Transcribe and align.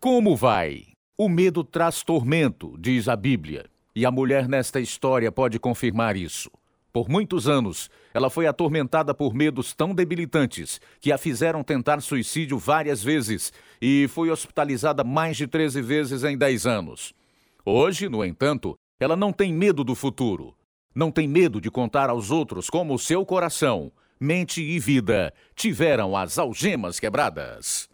Como 0.00 0.34
vai? 0.34 0.84
O 1.14 1.28
medo 1.28 1.62
traz 1.62 2.02
tormento, 2.02 2.74
diz 2.78 3.06
a 3.06 3.14
Bíblia. 3.14 3.66
E 3.94 4.06
a 4.06 4.10
mulher 4.10 4.48
nesta 4.48 4.80
história 4.80 5.30
pode 5.30 5.58
confirmar 5.58 6.16
isso. 6.16 6.50
Por 6.90 7.06
muitos 7.06 7.46
anos, 7.46 7.90
ela 8.14 8.30
foi 8.30 8.46
atormentada 8.46 9.12
por 9.12 9.34
medos 9.34 9.74
tão 9.74 9.94
debilitantes 9.94 10.80
que 11.02 11.12
a 11.12 11.18
fizeram 11.18 11.62
tentar 11.62 12.00
suicídio 12.00 12.56
várias 12.56 13.04
vezes 13.04 13.52
e 13.78 14.08
foi 14.08 14.30
hospitalizada 14.30 15.04
mais 15.04 15.36
de 15.36 15.46
13 15.46 15.82
vezes 15.82 16.24
em 16.24 16.34
10 16.34 16.64
anos. 16.64 17.12
Hoje, 17.62 18.08
no 18.08 18.24
entanto, 18.24 18.74
ela 18.98 19.14
não 19.14 19.34
tem 19.34 19.52
medo 19.52 19.84
do 19.84 19.94
futuro. 19.94 20.56
Não 20.94 21.10
tem 21.10 21.28
medo 21.28 21.60
de 21.60 21.70
contar 21.70 22.08
aos 22.08 22.30
outros 22.30 22.70
como 22.70 22.98
seu 22.98 23.26
coração, 23.26 23.92
mente 24.18 24.62
e 24.62 24.78
vida 24.78 25.30
tiveram 25.54 26.16
as 26.16 26.38
algemas 26.38 26.98
quebradas. 26.98 27.86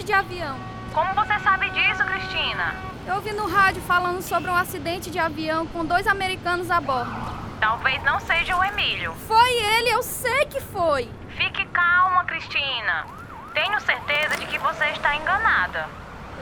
Acidente 0.00 0.04
de 0.04 0.12
avião. 0.12 0.56
Como 0.92 1.14
você 1.14 1.38
sabe 1.40 1.70
disso, 1.70 2.04
Cristina? 2.04 2.74
Eu 3.06 3.16
ouvi 3.16 3.32
no 3.32 3.46
rádio 3.46 3.82
falando 3.82 4.22
sobre 4.22 4.50
um 4.50 4.54
acidente 4.54 5.10
de 5.10 5.18
avião 5.18 5.66
com 5.66 5.84
dois 5.84 6.06
americanos 6.06 6.70
a 6.70 6.80
bordo. 6.80 7.12
Talvez 7.60 8.02
não 8.02 8.18
seja 8.20 8.56
o 8.56 8.64
Emílio. 8.64 9.14
Foi 9.26 9.50
ele, 9.52 9.90
eu 9.90 10.02
sei 10.02 10.46
que 10.46 10.60
foi. 10.60 11.10
Fique 11.36 11.64
calma, 11.66 12.24
Cristina. 12.24 13.06
Tenho 13.52 13.80
certeza 13.80 14.36
de 14.36 14.46
que 14.46 14.58
você 14.58 14.86
está 14.86 15.16
enganada. 15.16 15.86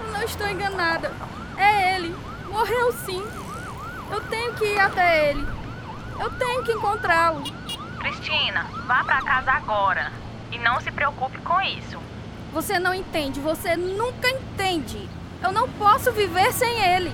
Eu 0.00 0.12
não 0.12 0.22
estou 0.22 0.48
enganada. 0.48 1.12
É 1.56 1.96
ele. 1.96 2.16
Morreu 2.48 2.92
sim. 3.04 3.24
Eu 4.10 4.20
tenho 4.22 4.54
que 4.54 4.64
ir 4.64 4.78
até 4.78 5.30
ele. 5.30 5.46
Eu 6.20 6.30
tenho 6.30 6.62
que 6.62 6.72
encontrá-lo. 6.72 7.42
Cristina, 7.98 8.64
vá 8.86 9.02
para 9.04 9.22
casa 9.22 9.52
agora. 9.52 10.12
E 10.52 10.58
não 10.58 10.80
se 10.80 10.90
preocupe 10.90 11.38
com 11.38 11.60
isso. 11.60 11.98
Você 12.58 12.76
não 12.80 12.92
entende, 12.92 13.38
você 13.38 13.76
nunca 13.76 14.28
entende. 14.28 15.08
Eu 15.40 15.52
não 15.52 15.68
posso 15.68 16.10
viver 16.10 16.52
sem 16.52 16.76
ele. 16.80 17.12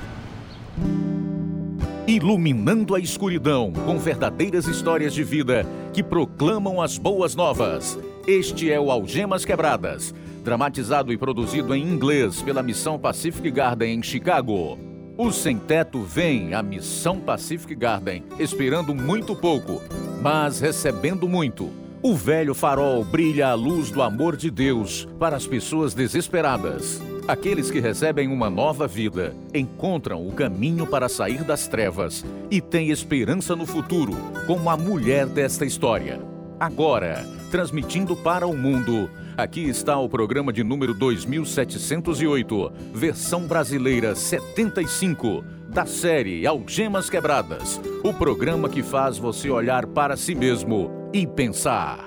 Iluminando 2.07 2.95
a 2.95 2.99
escuridão 2.99 3.71
com 3.71 3.99
verdadeiras 3.99 4.67
histórias 4.67 5.13
de 5.13 5.23
vida 5.23 5.67
que 5.93 6.03
proclamam 6.03 6.81
as 6.81 6.97
boas 6.97 7.35
novas. 7.35 7.99
Este 8.27 8.73
é 8.73 8.81
o 8.81 8.91
Algemas 8.91 9.45
Quebradas, 9.45 10.15
dramatizado 10.43 11.13
e 11.13 11.19
produzido 11.19 11.75
em 11.75 11.83
inglês 11.83 12.41
pela 12.41 12.63
Missão 12.63 12.99
Pacific 12.99 13.51
Garden 13.51 13.99
em 13.99 14.03
Chicago. 14.03 14.79
O 15.15 15.31
sem-teto 15.31 16.01
vem 16.01 16.55
à 16.55 16.63
Missão 16.63 17.21
Pacific 17.21 17.75
Garden 17.75 18.25
esperando 18.39 18.95
muito 18.95 19.37
pouco, 19.37 19.83
mas 20.23 20.59
recebendo 20.59 21.29
muito 21.29 21.84
o 22.05 22.15
velho 22.15 22.55
farol 22.55 23.03
brilha 23.03 23.49
a 23.49 23.55
luz 23.55 23.91
do 23.91 24.03
amor 24.03 24.37
de 24.37 24.51
Deus 24.51 25.09
para 25.19 25.37
as 25.37 25.47
pessoas 25.47 25.95
desesperadas. 25.95 27.01
Aqueles 27.27 27.71
que 27.71 27.81
recebem 27.81 28.29
uma 28.29 28.51
nova 28.51 28.87
vida 28.87 29.35
encontram 29.55 30.29
o 30.29 30.31
caminho 30.31 30.87
para 30.87 31.09
sair 31.09 31.43
das 31.43 31.67
trevas 31.67 32.23
e 32.51 32.61
têm 32.61 32.91
esperança 32.91 33.57
no 33.57 33.65
futuro, 33.65 34.13
como 34.47 34.69
a 34.69 34.77
mulher 34.77 35.25
desta 35.25 35.65
história. 35.65 36.21
Agora, 36.61 37.27
transmitindo 37.51 38.15
para 38.15 38.47
o 38.47 38.55
mundo, 38.55 39.09
aqui 39.35 39.67
está 39.67 39.99
o 39.99 40.07
programa 40.07 40.53
de 40.53 40.63
número 40.63 40.93
2708, 40.93 42.71
versão 42.93 43.47
brasileira 43.47 44.15
75, 44.15 45.43
da 45.71 45.87
série 45.87 46.47
Algemas 46.47 47.09
Quebradas 47.09 47.81
o 48.05 48.13
programa 48.13 48.69
que 48.69 48.83
faz 48.83 49.17
você 49.17 49.49
olhar 49.49 49.87
para 49.87 50.15
si 50.15 50.35
mesmo 50.35 51.04
e 51.15 51.29
pensar. 51.29 52.01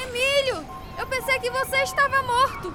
Emílio, 0.00 0.64
eu 0.96 1.06
pensei 1.08 1.40
que 1.40 1.50
você 1.50 1.76
estava 1.78 2.22
morto. 2.22 2.72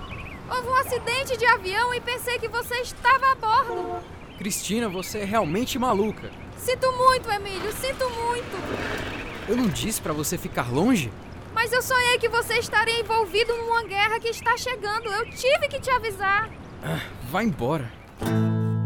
Houve 0.53 0.67
um 0.67 0.75
acidente 0.75 1.37
de 1.37 1.45
avião 1.45 1.93
e 1.93 2.01
pensei 2.01 2.37
que 2.37 2.49
você 2.49 2.75
estava 2.81 3.31
a 3.31 3.35
bordo. 3.35 4.03
Cristina, 4.37 4.89
você 4.89 5.19
é 5.19 5.23
realmente 5.23 5.79
maluca. 5.79 6.29
Sinto 6.57 6.91
muito, 6.91 7.31
Emílio, 7.31 7.71
sinto 7.71 8.09
muito. 8.09 9.47
Eu 9.47 9.55
não 9.55 9.69
disse 9.69 10.01
para 10.01 10.11
você 10.11 10.37
ficar 10.37 10.69
longe? 10.69 11.13
Mas 11.53 11.71
eu 11.71 11.81
sonhei 11.81 12.17
que 12.17 12.27
você 12.27 12.55
estaria 12.55 12.99
envolvido 12.99 13.55
numa 13.55 13.83
guerra 13.85 14.19
que 14.19 14.27
está 14.27 14.57
chegando. 14.57 15.07
Eu 15.07 15.29
tive 15.29 15.69
que 15.69 15.79
te 15.79 15.89
avisar. 15.89 16.51
Ah, 16.83 16.99
vai 17.31 17.45
embora. 17.45 17.89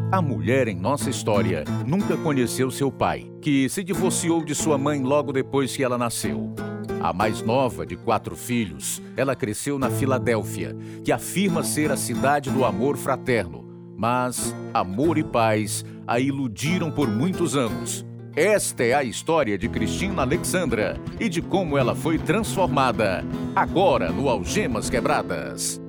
A 0.10 0.22
mulher 0.22 0.70
em 0.70 0.76
nossa 0.76 1.10
história 1.10 1.66
nunca 1.86 2.16
conheceu 2.16 2.72
seu 2.72 2.90
pai, 2.90 3.30
que 3.42 3.68
se 3.68 3.84
divorciou 3.84 4.42
de 4.42 4.56
sua 4.56 4.78
mãe 4.78 5.04
logo 5.04 5.34
depois 5.34 5.76
que 5.76 5.84
ela 5.84 5.98
nasceu. 5.98 6.56
A 7.02 7.12
mais 7.12 7.42
nova 7.42 7.86
de 7.86 7.98
quatro 7.98 8.34
filhos, 8.34 9.02
ela 9.18 9.36
cresceu 9.36 9.78
na 9.78 9.90
Filadélfia, 9.90 10.74
que 11.04 11.12
afirma 11.12 11.62
ser 11.62 11.92
a 11.92 11.98
cidade 11.98 12.50
do 12.50 12.64
amor 12.64 12.96
fraterno. 12.96 13.68
Mas 13.98 14.56
amor 14.74 15.18
e 15.18 15.24
paz 15.26 15.84
a 16.08 16.22
iludiram 16.22 16.90
por 16.90 17.10
muitos 17.10 17.58
anos. 17.58 18.06
Esta 18.34 18.86
é 18.86 18.94
a 18.94 19.04
história 19.04 19.58
de 19.58 19.68
Cristina 19.68 20.22
Alexandra 20.22 20.98
e 21.20 21.28
de 21.28 21.42
como 21.42 21.78
ela 21.78 21.94
foi 21.94 22.18
transformada, 22.18 23.26
agora 23.54 24.10
no 24.10 24.30
Algemas 24.30 24.90
Quebradas. 24.90 25.82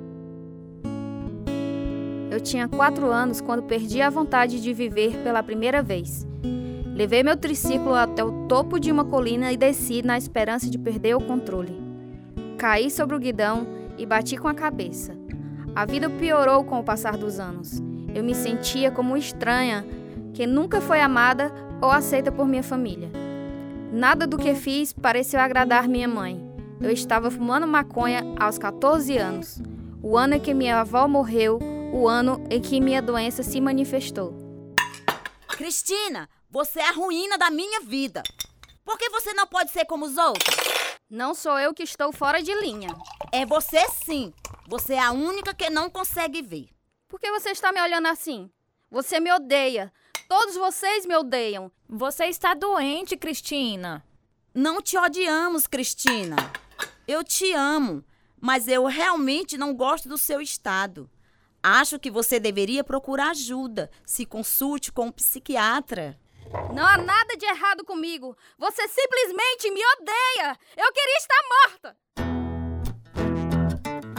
Eu 2.38 2.42
tinha 2.42 2.68
quatro 2.68 3.10
anos 3.10 3.40
quando 3.40 3.64
perdi 3.64 4.00
a 4.00 4.08
vontade 4.08 4.62
de 4.62 4.72
viver 4.72 5.24
pela 5.24 5.42
primeira 5.42 5.82
vez. 5.82 6.24
Levei 6.94 7.20
meu 7.24 7.36
triciclo 7.36 7.92
até 7.92 8.22
o 8.22 8.46
topo 8.46 8.78
de 8.78 8.92
uma 8.92 9.04
colina 9.04 9.52
e 9.52 9.56
desci 9.56 10.02
na 10.02 10.16
esperança 10.16 10.70
de 10.70 10.78
perder 10.78 11.16
o 11.16 11.20
controle. 11.20 11.76
Caí 12.56 12.92
sobre 12.92 13.16
o 13.16 13.18
guidão 13.18 13.66
e 13.98 14.06
bati 14.06 14.36
com 14.36 14.46
a 14.46 14.54
cabeça. 14.54 15.16
A 15.74 15.84
vida 15.84 16.08
piorou 16.08 16.62
com 16.62 16.78
o 16.78 16.84
passar 16.84 17.16
dos 17.16 17.40
anos. 17.40 17.82
Eu 18.14 18.22
me 18.22 18.36
sentia 18.36 18.92
como 18.92 19.16
estranha, 19.16 19.84
que 20.32 20.46
nunca 20.46 20.80
foi 20.80 21.00
amada 21.00 21.52
ou 21.82 21.90
aceita 21.90 22.30
por 22.30 22.46
minha 22.46 22.62
família. 22.62 23.10
Nada 23.92 24.28
do 24.28 24.38
que 24.38 24.54
fiz 24.54 24.92
pareceu 24.92 25.40
agradar 25.40 25.88
minha 25.88 26.06
mãe. 26.06 26.40
Eu 26.80 26.92
estava 26.92 27.32
fumando 27.32 27.66
maconha 27.66 28.22
aos 28.38 28.58
14 28.58 29.18
anos, 29.18 29.60
o 30.00 30.16
ano 30.16 30.34
em 30.34 30.40
que 30.40 30.54
minha 30.54 30.78
avó 30.78 31.08
morreu 31.08 31.58
o 31.92 32.06
ano 32.06 32.44
em 32.50 32.60
que 32.60 32.80
minha 32.80 33.00
doença 33.00 33.42
se 33.42 33.60
manifestou. 33.60 34.34
Cristina, 35.48 36.28
você 36.50 36.80
é 36.80 36.88
a 36.88 36.92
ruína 36.92 37.38
da 37.38 37.50
minha 37.50 37.80
vida. 37.80 38.22
Por 38.84 38.98
que 38.98 39.08
você 39.10 39.32
não 39.32 39.46
pode 39.46 39.70
ser 39.70 39.84
como 39.84 40.04
os 40.06 40.16
outros? 40.16 40.54
Não 41.10 41.34
sou 41.34 41.58
eu 41.58 41.74
que 41.74 41.82
estou 41.82 42.12
fora 42.12 42.42
de 42.42 42.54
linha. 42.54 42.94
É 43.32 43.44
você 43.44 43.88
sim. 44.04 44.32
Você 44.68 44.94
é 44.94 45.00
a 45.00 45.12
única 45.12 45.54
que 45.54 45.70
não 45.70 45.90
consegue 45.90 46.42
ver. 46.42 46.68
Por 47.08 47.18
que 47.18 47.30
você 47.30 47.50
está 47.50 47.72
me 47.72 47.80
olhando 47.80 48.08
assim? 48.08 48.50
Você 48.90 49.18
me 49.18 49.32
odeia. 49.32 49.92
Todos 50.28 50.54
vocês 50.54 51.06
me 51.06 51.16
odeiam. 51.16 51.72
Você 51.88 52.26
está 52.26 52.54
doente, 52.54 53.16
Cristina. 53.16 54.04
Não 54.54 54.82
te 54.82 54.96
odiamos, 54.98 55.66
Cristina. 55.66 56.36
Eu 57.06 57.24
te 57.24 57.52
amo, 57.54 58.04
mas 58.40 58.68
eu 58.68 58.84
realmente 58.84 59.56
não 59.56 59.74
gosto 59.74 60.08
do 60.08 60.18
seu 60.18 60.40
estado. 60.40 61.10
Acho 61.62 61.98
que 61.98 62.10
você 62.10 62.38
deveria 62.38 62.84
procurar 62.84 63.30
ajuda. 63.30 63.90
Se 64.06 64.24
consulte 64.24 64.92
com 64.92 65.06
um 65.06 65.12
psiquiatra. 65.12 66.18
Não 66.72 66.86
há 66.86 66.96
nada 66.96 67.36
de 67.36 67.44
errado 67.44 67.84
comigo. 67.84 68.36
Você 68.58 68.86
simplesmente 68.88 69.70
me 69.70 69.80
odeia. 69.96 70.56
Eu 70.76 70.92
queria 70.92 71.18
estar 71.18 71.42
morta. 71.50 71.96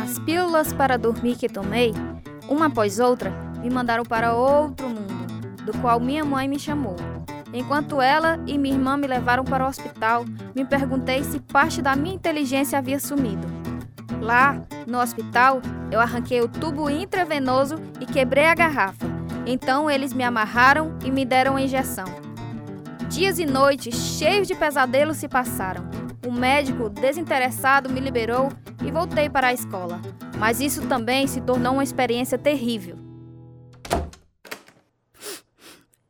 As 0.01 0.19
pílulas 0.19 0.73
para 0.73 0.97
dormir 0.97 1.37
que 1.37 1.47
tomei, 1.47 1.91
uma 2.49 2.67
após 2.67 2.99
outra, 2.99 3.31
me 3.61 3.69
mandaram 3.69 4.03
para 4.03 4.33
outro 4.33 4.87
mundo, 4.87 5.63
do 5.65 5.77
qual 5.79 5.99
minha 5.99 6.25
mãe 6.25 6.47
me 6.47 6.59
chamou. 6.59 6.95
Enquanto 7.53 8.01
ela 8.01 8.39
e 8.45 8.57
minha 8.57 8.75
irmã 8.75 8.95
me 8.97 9.07
levaram 9.07 9.43
para 9.43 9.65
o 9.65 9.67
hospital, 9.67 10.25
me 10.55 10.65
perguntei 10.65 11.23
se 11.23 11.39
parte 11.39 11.81
da 11.81 11.95
minha 11.95 12.15
inteligência 12.15 12.77
havia 12.77 12.99
sumido. 12.99 13.58
Lá, 14.21 14.61
no 14.85 14.99
hospital, 14.99 15.61
eu 15.91 15.99
arranquei 15.99 16.41
o 16.41 16.47
tubo 16.47 16.89
intravenoso 16.89 17.75
e 17.99 18.05
quebrei 18.05 18.45
a 18.45 18.55
garrafa. 18.55 19.07
Então 19.45 19.89
eles 19.89 20.13
me 20.13 20.23
amarraram 20.23 20.97
e 21.03 21.09
me 21.09 21.25
deram 21.25 21.55
a 21.55 21.61
injeção. 21.61 22.05
Dias 23.09 23.39
e 23.39 23.45
noites 23.45 23.95
cheios 23.95 24.47
de 24.47 24.55
pesadelos 24.55 25.17
se 25.17 25.27
passaram. 25.27 25.89
O 26.27 26.31
médico, 26.31 26.89
desinteressado, 26.89 27.89
me 27.89 27.99
liberou 27.99 28.49
e 28.85 28.91
voltei 28.91 29.29
para 29.29 29.47
a 29.47 29.53
escola. 29.53 29.99
Mas 30.37 30.59
isso 30.59 30.87
também 30.87 31.25
se 31.25 31.41
tornou 31.41 31.73
uma 31.73 31.83
experiência 31.83 32.37
terrível. 32.37 32.97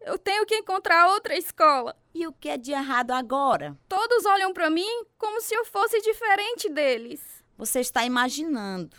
Eu 0.02 0.18
tenho 0.18 0.46
que 0.46 0.56
encontrar 0.56 1.10
outra 1.10 1.38
escola. 1.38 1.96
E 2.14 2.26
o 2.26 2.34
que 2.34 2.50
é 2.50 2.58
de 2.58 2.72
errado 2.72 3.12
agora? 3.12 3.78
Todos 3.88 4.26
olham 4.26 4.52
para 4.52 4.70
mim 4.70 5.06
como 5.18 5.40
se 5.40 5.56
eu 5.56 5.64
fosse 5.64 6.02
diferente 6.02 6.68
deles. 6.68 7.39
Você 7.60 7.82
está 7.82 8.06
imaginando. 8.06 8.96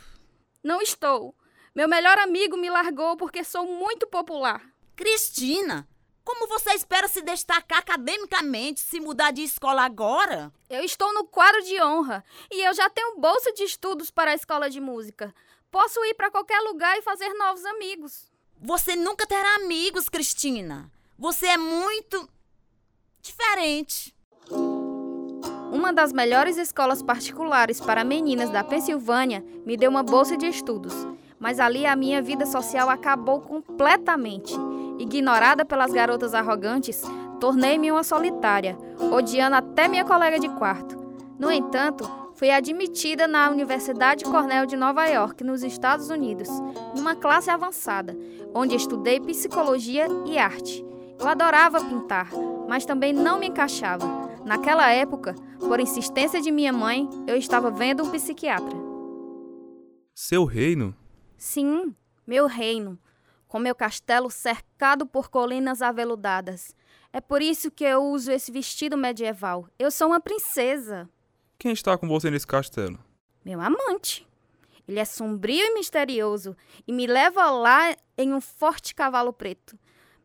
Não 0.63 0.83
estou. 0.83 1.35
Meu 1.75 1.89
melhor 1.89 2.19
amigo 2.19 2.59
me 2.59 2.69
largou 2.69 3.17
porque 3.17 3.43
sou 3.43 3.65
muito 3.65 4.07
popular. 4.07 4.63
Cristina, 4.95 5.89
como 6.23 6.47
você 6.47 6.75
espera 6.75 7.09
se 7.09 7.23
destacar 7.23 7.79
academicamente 7.79 8.81
se 8.81 9.01
mudar 9.01 9.31
de 9.31 9.43
escola 9.43 9.83
agora? 9.83 10.53
Eu 10.69 10.85
estou 10.85 11.11
no 11.15 11.25
quadro 11.25 11.63
de 11.63 11.83
honra 11.83 12.23
e 12.51 12.63
eu 12.63 12.75
já 12.75 12.91
tenho 12.91 13.19
bolsa 13.19 13.51
de 13.55 13.63
estudos 13.63 14.11
para 14.11 14.33
a 14.33 14.35
escola 14.35 14.69
de 14.69 14.79
música. 14.79 15.35
Posso 15.71 15.99
ir 16.05 16.13
para 16.13 16.31
qualquer 16.31 16.61
lugar 16.61 16.99
e 16.99 17.03
fazer 17.03 17.33
novos 17.33 17.65
amigos. 17.65 18.31
Você 18.61 18.95
nunca 18.95 19.27
terá 19.27 19.55
amigos, 19.55 20.07
Cristina. 20.11 20.93
Você 21.19 21.47
é 21.47 21.57
muito 21.57 22.29
diferente. 23.23 24.15
Uma 25.81 25.95
das 25.95 26.13
melhores 26.13 26.59
escolas 26.59 27.03
particulares 27.03 27.81
para 27.81 28.05
meninas 28.05 28.51
da 28.51 28.63
Pensilvânia 28.63 29.43
me 29.65 29.79
deu 29.79 29.89
uma 29.89 30.03
bolsa 30.03 30.37
de 30.37 30.45
estudos, 30.47 30.93
mas 31.39 31.59
ali 31.59 31.87
a 31.87 31.97
minha 31.97 32.21
vida 32.21 32.45
social 32.45 32.91
acabou 32.91 33.41
completamente. 33.41 34.55
Ignorada 34.99 35.65
pelas 35.65 35.91
garotas 35.91 36.35
arrogantes, 36.35 37.03
tornei-me 37.41 37.91
uma 37.91 38.05
solitária, 38.05 38.77
odiando 39.11 39.57
até 39.57 39.89
minha 39.89 40.05
colega 40.05 40.39
de 40.39 40.51
quarto. 40.51 40.99
No 41.39 41.51
entanto, 41.51 42.07
fui 42.35 42.51
admitida 42.51 43.27
na 43.27 43.49
Universidade 43.49 44.27
Cornell 44.27 44.67
de 44.67 44.77
Nova 44.77 45.07
York, 45.07 45.43
nos 45.43 45.63
Estados 45.63 46.11
Unidos, 46.11 46.51
numa 46.95 47.17
classe 47.17 47.49
avançada, 47.49 48.15
onde 48.55 48.77
estudei 48.77 49.19
psicologia 49.19 50.07
e 50.27 50.37
arte. 50.37 50.85
Eu 51.19 51.27
adorava 51.27 51.83
pintar, 51.83 52.29
mas 52.69 52.85
também 52.85 53.15
não 53.15 53.39
me 53.39 53.47
encaixava. 53.47 54.30
Naquela 54.45 54.91
época, 54.91 55.35
por 55.59 55.81
insistência 55.81 56.41
de 56.41 56.51
minha 56.51 56.73
mãe, 56.73 57.09
eu 57.27 57.37
estava 57.37 57.71
vendo 57.71 58.03
um 58.03 58.11
psiquiatra. 58.11 58.77
Seu 60.15 60.45
reino? 60.45 60.95
Sim, 61.37 61.95
meu 62.27 62.47
reino, 62.47 62.99
com 63.47 63.59
meu 63.59 63.75
castelo 63.75 64.31
cercado 64.31 65.07
por 65.07 65.29
colinas 65.29 65.83
aveludadas. 65.83 66.75
É 67.13 67.21
por 67.21 67.43
isso 67.43 67.71
que 67.71 67.85
eu 67.85 68.03
uso 68.03 68.31
esse 68.31 68.51
vestido 68.51 68.97
medieval. 68.97 69.69
Eu 69.79 69.91
sou 69.91 70.09
uma 70.09 70.21
princesa. 70.21 71.09
Quem 71.59 71.73
está 71.73 71.99
com 71.99 72.09
você 72.09 72.31
nesse 72.31 72.47
castelo? 72.47 72.99
Meu 73.45 73.61
amante. 73.61 74.27
Ele 74.87 74.99
é 74.99 75.05
sombrio 75.05 75.65
e 75.65 75.75
misterioso 75.75 76.57
e 76.87 76.93
me 76.93 77.07
leva 77.07 77.51
lá 77.51 77.95
em 78.17 78.33
um 78.33 78.41
forte 78.41 78.95
cavalo 78.95 79.33
preto. 79.33 79.79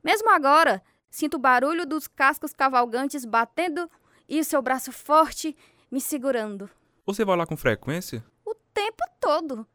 Mesmo 0.03 0.29
agora, 0.29 0.81
sinto 1.09 1.35
o 1.35 1.39
barulho 1.39 1.85
dos 1.85 2.07
cascos 2.07 2.53
cavalgantes 2.53 3.25
batendo 3.25 3.89
e 4.27 4.39
o 4.39 4.45
seu 4.45 4.61
braço 4.61 4.91
forte 4.91 5.55
me 5.91 6.01
segurando. 6.01 6.69
Você 7.05 7.23
vai 7.23 7.37
lá 7.37 7.45
com 7.45 7.55
frequência? 7.55 8.23
O 8.45 8.55
tempo 8.73 9.03
todo. 9.19 9.65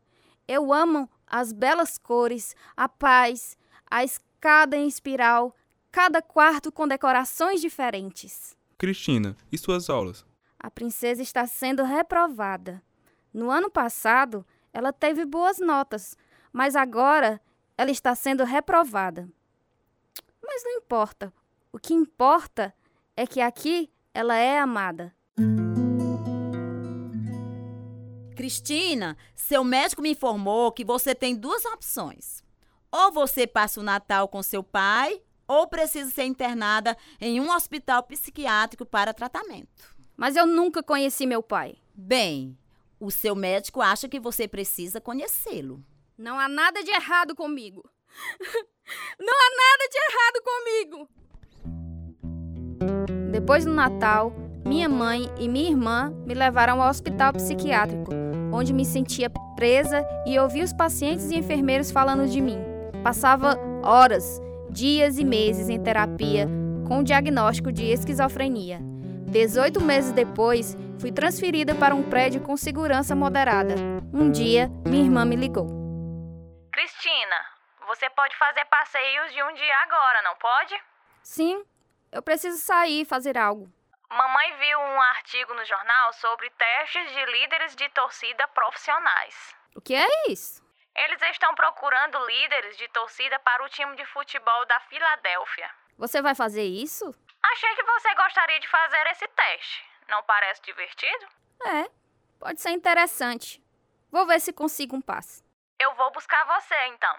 Eu 0.47 0.73
amo 0.73 1.09
as 1.27 1.53
belas 1.53 1.97
cores, 1.97 2.57
a 2.77 2.89
paz, 2.89 3.57
a 3.89 4.03
escada 4.03 4.77
em 4.77 4.89
espiral, 4.89 5.55
cada 5.93 6.21
quarto 6.21 6.73
com 6.73 6.89
decorações 6.89 7.61
diferentes. 7.61 8.57
Cristina, 8.77 9.37
e 9.53 9.59
suas 9.59 9.89
aulas? 9.89 10.25
A 10.59 10.71
princesa 10.71 11.23
está 11.23 11.47
sendo 11.47 11.85
reprovada. 11.85 12.83
No 13.33 13.51
ano 13.51 13.71
passado, 13.71 14.45
ela 14.73 14.93
teve 14.93 15.25
boas 15.25 15.59
notas, 15.59 16.17
mas 16.53 16.75
agora 16.75 17.41
ela 17.79 17.91
está 17.91 18.15
sendo 18.15 18.45
reprovada. 18.45 19.29
Mas 20.43 20.65
não 20.65 20.73
importa. 20.73 21.33
O 21.73 21.79
que 21.79 21.95
importa 21.95 22.75
é 23.17 23.27
que 23.27 23.41
aqui 23.41 23.91
ela 24.13 24.37
é 24.37 24.59
amada. 24.59 25.15
Cristina, 28.37 29.17
seu 29.35 29.63
médico 29.63 30.03
me 30.03 30.11
informou 30.11 30.73
que 30.73 30.85
você 30.85 31.15
tem 31.15 31.37
duas 31.37 31.65
opções. 31.65 32.43
Ou 32.91 33.13
você 33.13 33.47
passa 33.47 33.81
o 33.81 33.83
Natal 33.83 34.29
com 34.29 34.43
seu 34.43 34.63
pai, 34.63 35.21
ou 35.47 35.69
precisa 35.69 36.11
ser 36.11 36.25
internada 36.25 36.97
em 37.21 37.41
um 37.41 37.55
hospital 37.55 38.03
psiquiátrico 38.05 38.85
para 38.87 39.15
tratamento. 39.15 39.97
Mas 40.17 40.37
eu 40.37 40.47
nunca 40.47 40.83
conheci 40.83 41.27
meu 41.27 41.43
pai. 41.43 41.77
Tem. 42.09 42.57
O 42.99 43.11
seu 43.11 43.35
médico 43.35 43.81
acha 43.81 44.09
que 44.09 44.21
você 44.21 44.47
precisa 44.47 45.01
conhecê-lo. 45.01 45.85
Não 46.17 46.39
há 46.39 46.49
nada 46.49 46.83
de 46.83 46.91
errado 46.91 47.35
comigo. 47.35 47.89
Não 49.19 49.35
há 49.35 49.51
nada 49.57 49.89
de 49.89 49.99
errado 49.99 50.43
comigo. 50.43 51.09
Depois 53.31 53.65
do 53.65 53.73
Natal, 53.73 54.33
minha 54.65 54.89
mãe 54.89 55.31
e 55.39 55.49
minha 55.49 55.71
irmã 55.71 56.13
me 56.27 56.35
levaram 56.35 56.83
ao 56.83 56.91
hospital 56.91 57.33
psiquiátrico, 57.33 58.13
onde 58.53 58.73
me 58.73 58.85
sentia 58.85 59.31
presa 59.57 60.07
e 60.27 60.39
ouvia 60.39 60.65
os 60.65 60.73
pacientes 60.73 61.31
e 61.31 61.37
enfermeiros 61.37 61.91
falando 61.91 62.29
de 62.29 62.41
mim. 62.41 62.59
Passava 63.03 63.59
horas, 63.83 64.41
dias 64.71 65.19
e 65.19 65.25
meses 65.25 65.69
em 65.69 65.81
terapia 65.83 66.49
com 66.91 66.99
o 66.99 67.05
diagnóstico 67.05 67.71
de 67.71 67.85
esquizofrenia. 67.87 68.81
18 69.31 69.81
meses 69.81 70.11
depois, 70.11 70.77
fui 70.99 71.13
transferida 71.13 71.73
para 71.73 71.95
um 71.95 72.03
prédio 72.03 72.41
com 72.41 72.57
segurança 72.57 73.15
moderada. 73.15 73.77
Um 74.13 74.29
dia, 74.29 74.69
minha 74.85 75.05
irmã 75.05 75.25
me 75.25 75.37
ligou. 75.37 75.69
Cristina, 76.73 77.37
você 77.87 78.11
pode 78.11 78.37
fazer 78.37 78.65
passeios 78.65 79.33
de 79.33 79.41
um 79.41 79.55
dia 79.55 79.75
agora, 79.85 80.23
não 80.25 80.35
pode? 80.35 80.75
Sim, 81.23 81.63
eu 82.13 82.23
preciso 82.23 82.59
sair 82.59 83.03
e 83.03 83.05
fazer 83.05 83.39
algo. 83.39 83.71
Mamãe 84.09 84.57
viu 84.57 84.79
um 84.79 85.01
artigo 85.01 85.55
no 85.55 85.65
jornal 85.65 86.13
sobre 86.15 86.51
testes 86.51 87.13
de 87.13 87.25
líderes 87.27 87.77
de 87.77 87.89
torcida 87.91 88.47
profissionais. 88.49 89.55
O 89.77 89.81
que 89.81 89.95
é 89.95 90.09
isso? 90.29 90.63
Eles 90.97 91.23
estão 91.23 91.55
procurando 91.55 92.19
líderes 92.27 92.77
de 92.77 92.89
torcida 92.89 93.39
para 93.39 93.65
o 93.65 93.69
time 93.69 93.95
de 93.95 94.05
futebol 94.07 94.67
da 94.67 94.81
Filadélfia. 94.81 95.71
Você 95.97 96.21
vai 96.21 96.35
fazer 96.35 96.65
isso? 96.65 97.15
Achei 97.43 97.75
que 97.77 97.85
você 97.85 98.15
gostaria 98.15 98.59
de 98.59 98.69
fazer 98.69 99.07
esse 99.09 99.29
teste. 99.29 99.85
Não 100.09 100.23
parece 100.25 100.61
divertido? 100.63 101.27
É, 101.65 101.89
pode 102.39 102.61
ser 102.61 102.71
interessante. 102.71 103.63
Vou 104.11 104.27
ver 104.27 104.41
se 104.41 104.53
consigo 104.53 104.97
um 104.97 105.01
passe. 105.01 105.45
Eu 105.79 105.95
vou 105.95 106.11
buscar 106.11 106.45
você 106.47 106.75
então. 106.87 107.17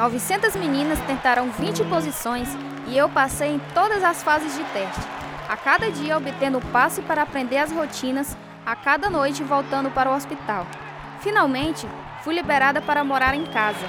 900 0.00 0.56
meninas 0.56 0.98
tentaram 1.00 1.50
20 1.50 1.84
posições 1.84 2.48
e 2.88 2.96
eu 2.96 3.06
passei 3.06 3.56
em 3.56 3.58
todas 3.74 4.02
as 4.02 4.22
fases 4.22 4.56
de 4.56 4.64
teste. 4.72 5.02
A 5.46 5.58
cada 5.58 5.90
dia 5.90 6.16
obtendo 6.16 6.56
o 6.56 6.66
passe 6.68 7.02
para 7.02 7.20
aprender 7.20 7.58
as 7.58 7.70
rotinas, 7.70 8.34
a 8.64 8.74
cada 8.74 9.10
noite 9.10 9.42
voltando 9.42 9.90
para 9.90 10.10
o 10.10 10.14
hospital. 10.14 10.66
Finalmente, 11.20 11.86
fui 12.22 12.34
liberada 12.34 12.80
para 12.80 13.04
morar 13.04 13.34
em 13.34 13.44
casa. 13.44 13.86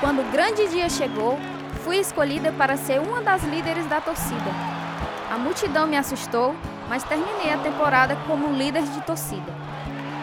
Quando 0.00 0.20
o 0.20 0.30
grande 0.30 0.68
dia 0.68 0.90
chegou, 0.90 1.38
fui 1.82 1.96
escolhida 1.96 2.52
para 2.52 2.76
ser 2.76 3.00
uma 3.00 3.22
das 3.22 3.42
líderes 3.42 3.86
da 3.86 4.02
torcida. 4.02 4.50
A 5.30 5.38
multidão 5.38 5.86
me 5.86 5.96
assustou, 5.96 6.54
mas 6.90 7.02
terminei 7.04 7.54
a 7.54 7.58
temporada 7.58 8.16
como 8.26 8.52
líder 8.52 8.82
de 8.82 9.00
torcida. 9.00 9.50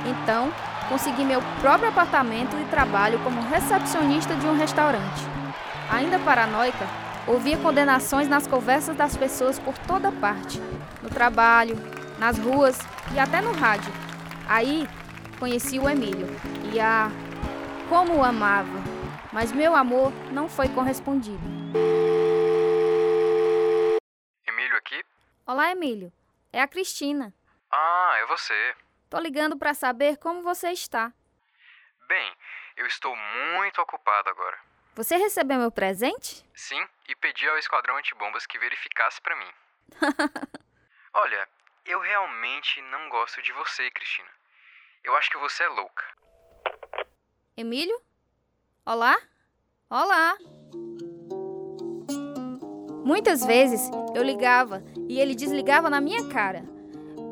Então, 0.06 0.54
consegui 0.90 1.24
meu 1.24 1.42
próprio 1.60 1.90
apartamento 1.90 2.58
e 2.58 2.66
trabalho 2.66 3.20
como 3.20 3.42
recepcionista 3.42 4.36
de 4.36 4.46
um 4.46 4.58
restaurante. 4.58 5.22
Ainda 5.92 6.20
paranoica, 6.20 6.88
ouvia 7.28 7.58
condenações 7.58 8.28
nas 8.28 8.48
conversas 8.48 8.96
das 8.96 9.16
pessoas 9.16 9.60
por 9.60 9.78
toda 9.80 10.12
parte, 10.12 10.60
no 11.02 11.10
trabalho, 11.10 11.76
nas 12.20 12.38
ruas 12.38 12.78
e 13.14 13.20
até 13.20 13.42
no 13.42 13.52
rádio. 13.54 13.92
Aí, 14.48 14.88
conheci 15.40 15.80
o 15.80 15.90
Emílio 15.90 16.28
e 16.74 16.80
ah, 16.80 17.10
como 17.90 18.18
o 18.18 18.24
amava, 18.24 18.80
mas 19.32 19.52
meu 19.52 19.76
amor 19.76 20.12
não 20.32 20.50
foi 20.50 20.70
correspondido. 20.70 21.44
Emílio 24.48 24.78
aqui? 24.78 25.04
Olá, 25.46 25.72
Emílio. 25.72 26.12
É 26.52 26.62
a 26.62 26.68
Cristina. 26.68 27.34
Ah, 27.72 28.16
é 28.22 28.26
você. 28.28 28.76
Tô 29.14 29.20
ligando 29.20 29.56
para 29.56 29.76
saber 29.76 30.18
como 30.18 30.42
você 30.42 30.72
está. 30.72 31.14
Bem, 32.08 32.36
eu 32.76 32.88
estou 32.88 33.16
muito 33.16 33.80
ocupado 33.80 34.28
agora. 34.28 34.58
Você 34.96 35.16
recebeu 35.18 35.60
meu 35.60 35.72
presente? 35.72 36.44
Sim, 36.56 36.84
e 37.08 37.16
pedi 37.18 37.48
ao 37.48 37.60
esquadrão 37.60 37.96
antibombas 37.96 38.48
que 38.48 38.58
verificasse 38.58 39.22
para 39.22 39.36
mim. 39.36 39.54
Olha, 41.14 41.48
eu 41.86 42.00
realmente 42.00 42.82
não 42.82 43.08
gosto 43.10 43.40
de 43.44 43.54
você, 43.54 43.92
Cristina. 43.92 44.32
Eu 45.04 45.16
acho 45.16 45.30
que 45.30 45.38
você 45.38 45.62
é 45.62 45.70
louca. 45.70 46.04
Emílio? 47.56 48.02
Olá? 48.84 49.16
Olá! 49.92 50.36
Muitas 53.06 53.46
vezes 53.46 53.92
eu 54.16 54.24
ligava 54.24 54.84
e 55.08 55.20
ele 55.20 55.36
desligava 55.36 55.88
na 55.88 56.02
minha 56.02 56.28
cara, 56.30 56.73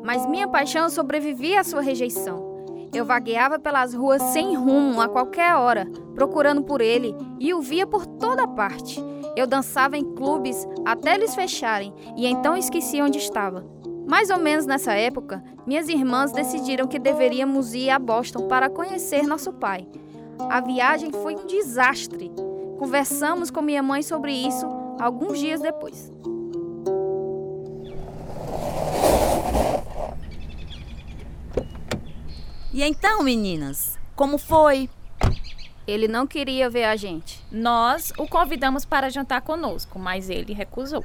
mas 0.04 0.26
minha 0.26 0.48
paixão 0.48 0.88
sobrevivia 0.88 1.60
à 1.60 1.64
sua 1.64 1.80
rejeição. 1.80 2.52
Eu 2.94 3.04
vagueava 3.06 3.58
pelas 3.58 3.94
ruas 3.94 4.20
sem 4.22 4.54
rumo 4.54 5.00
a 5.00 5.08
qualquer 5.08 5.54
hora, 5.54 5.86
procurando 6.14 6.62
por 6.62 6.80
ele 6.80 7.16
e 7.40 7.54
o 7.54 7.60
via 7.60 7.86
por 7.86 8.06
toda 8.06 8.46
parte. 8.46 9.02
Eu 9.34 9.46
dançava 9.46 9.96
em 9.96 10.04
clubes 10.04 10.68
até 10.84 11.14
eles 11.14 11.34
fecharem 11.34 11.94
e 12.16 12.26
então 12.26 12.54
esqueci 12.54 13.00
onde 13.00 13.16
estava. 13.16 13.64
Mais 14.06 14.28
ou 14.28 14.38
menos 14.38 14.66
nessa 14.66 14.92
época, 14.92 15.42
minhas 15.66 15.88
irmãs 15.88 16.32
decidiram 16.32 16.86
que 16.86 16.98
deveríamos 16.98 17.72
ir 17.72 17.88
a 17.88 17.98
Boston 17.98 18.46
para 18.46 18.68
conhecer 18.68 19.26
nosso 19.26 19.52
pai. 19.52 19.88
A 20.50 20.60
viagem 20.60 21.10
foi 21.10 21.34
um 21.34 21.46
desastre. 21.46 22.30
Conversamos 22.78 23.50
com 23.50 23.62
minha 23.62 23.82
mãe 23.82 24.02
sobre 24.02 24.32
isso 24.32 24.66
alguns 25.00 25.38
dias 25.38 25.60
depois. 25.60 26.12
E 32.72 32.82
então, 32.82 33.22
meninas, 33.22 33.98
como 34.16 34.38
foi? 34.38 34.88
Ele 35.86 36.08
não 36.08 36.26
queria 36.26 36.70
ver 36.70 36.84
a 36.84 36.96
gente. 36.96 37.44
Nós 37.50 38.12
o 38.16 38.26
convidamos 38.26 38.84
para 38.86 39.10
jantar 39.10 39.42
conosco, 39.42 39.98
mas 39.98 40.30
ele 40.30 40.54
recusou. 40.54 41.04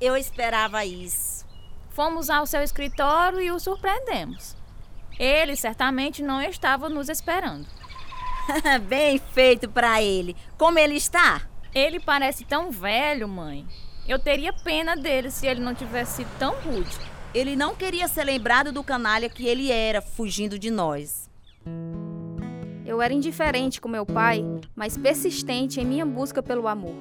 Eu 0.00 0.16
esperava 0.16 0.84
isso. 0.84 1.44
Fomos 1.90 2.30
ao 2.30 2.46
seu 2.46 2.62
escritório 2.62 3.40
e 3.40 3.50
o 3.50 3.58
surpreendemos. 3.58 4.54
Ele 5.18 5.56
certamente 5.56 6.22
não 6.22 6.40
estava 6.40 6.88
nos 6.88 7.08
esperando. 7.08 7.66
Bem 8.86 9.18
feito 9.18 9.68
para 9.68 10.00
ele. 10.00 10.36
Como 10.56 10.78
ele 10.78 10.94
está? 10.94 11.42
Ele 11.74 11.98
parece 11.98 12.44
tão 12.44 12.70
velho, 12.70 13.26
mãe. 13.26 13.66
Eu 14.06 14.20
teria 14.20 14.52
pena 14.52 14.94
dele 14.94 15.32
se 15.32 15.46
ele 15.46 15.60
não 15.60 15.74
tivesse 15.74 16.18
sido 16.18 16.38
tão 16.38 16.54
rude. 16.60 16.96
Ele 17.34 17.54
não 17.54 17.74
queria 17.74 18.08
ser 18.08 18.24
lembrado 18.24 18.72
do 18.72 18.82
canalha 18.82 19.28
que 19.28 19.46
ele 19.46 19.70
era, 19.70 20.00
fugindo 20.00 20.58
de 20.58 20.70
nós. 20.70 21.28
Eu 22.84 23.02
era 23.02 23.12
indiferente 23.12 23.80
com 23.80 23.88
meu 23.88 24.06
pai, 24.06 24.44
mas 24.74 24.96
persistente 24.96 25.80
em 25.80 25.84
minha 25.84 26.06
busca 26.06 26.42
pelo 26.42 26.68
amor. 26.68 26.94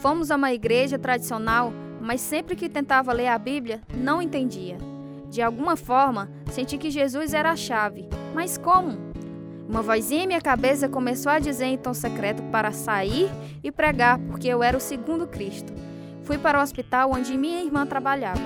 Fomos 0.00 0.30
a 0.30 0.36
uma 0.36 0.52
igreja 0.52 0.98
tradicional, 0.98 1.72
mas 2.00 2.20
sempre 2.20 2.56
que 2.56 2.68
tentava 2.68 3.12
ler 3.12 3.28
a 3.28 3.38
Bíblia, 3.38 3.82
não 3.94 4.20
entendia. 4.20 4.78
De 5.28 5.42
alguma 5.42 5.76
forma, 5.76 6.30
senti 6.50 6.76
que 6.76 6.90
Jesus 6.90 7.34
era 7.34 7.50
a 7.50 7.56
chave. 7.56 8.08
Mas 8.34 8.58
como? 8.58 8.98
Uma 9.68 9.82
vozinha 9.82 10.24
em 10.24 10.26
minha 10.26 10.40
cabeça 10.40 10.88
começou 10.88 11.30
a 11.30 11.38
dizer 11.38 11.66
em 11.66 11.78
tom 11.78 11.94
secreto 11.94 12.42
para 12.44 12.72
sair 12.72 13.30
e 13.62 13.70
pregar, 13.70 14.18
porque 14.18 14.48
eu 14.48 14.62
era 14.64 14.76
o 14.76 14.80
segundo 14.80 15.28
Cristo. 15.28 15.72
Fui 16.24 16.38
para 16.38 16.58
o 16.58 16.62
hospital 16.62 17.12
onde 17.12 17.38
minha 17.38 17.62
irmã 17.62 17.86
trabalhava. 17.86 18.40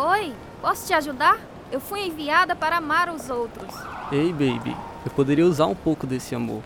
Oi, 0.00 0.32
posso 0.60 0.86
te 0.86 0.94
ajudar? 0.94 1.40
Eu 1.72 1.80
fui 1.80 2.06
enviada 2.06 2.54
para 2.54 2.76
amar 2.76 3.12
os 3.12 3.28
outros. 3.28 3.74
Ei, 4.12 4.32
baby, 4.32 4.76
eu 5.04 5.10
poderia 5.10 5.44
usar 5.44 5.66
um 5.66 5.74
pouco 5.74 6.06
desse 6.06 6.36
amor. 6.36 6.62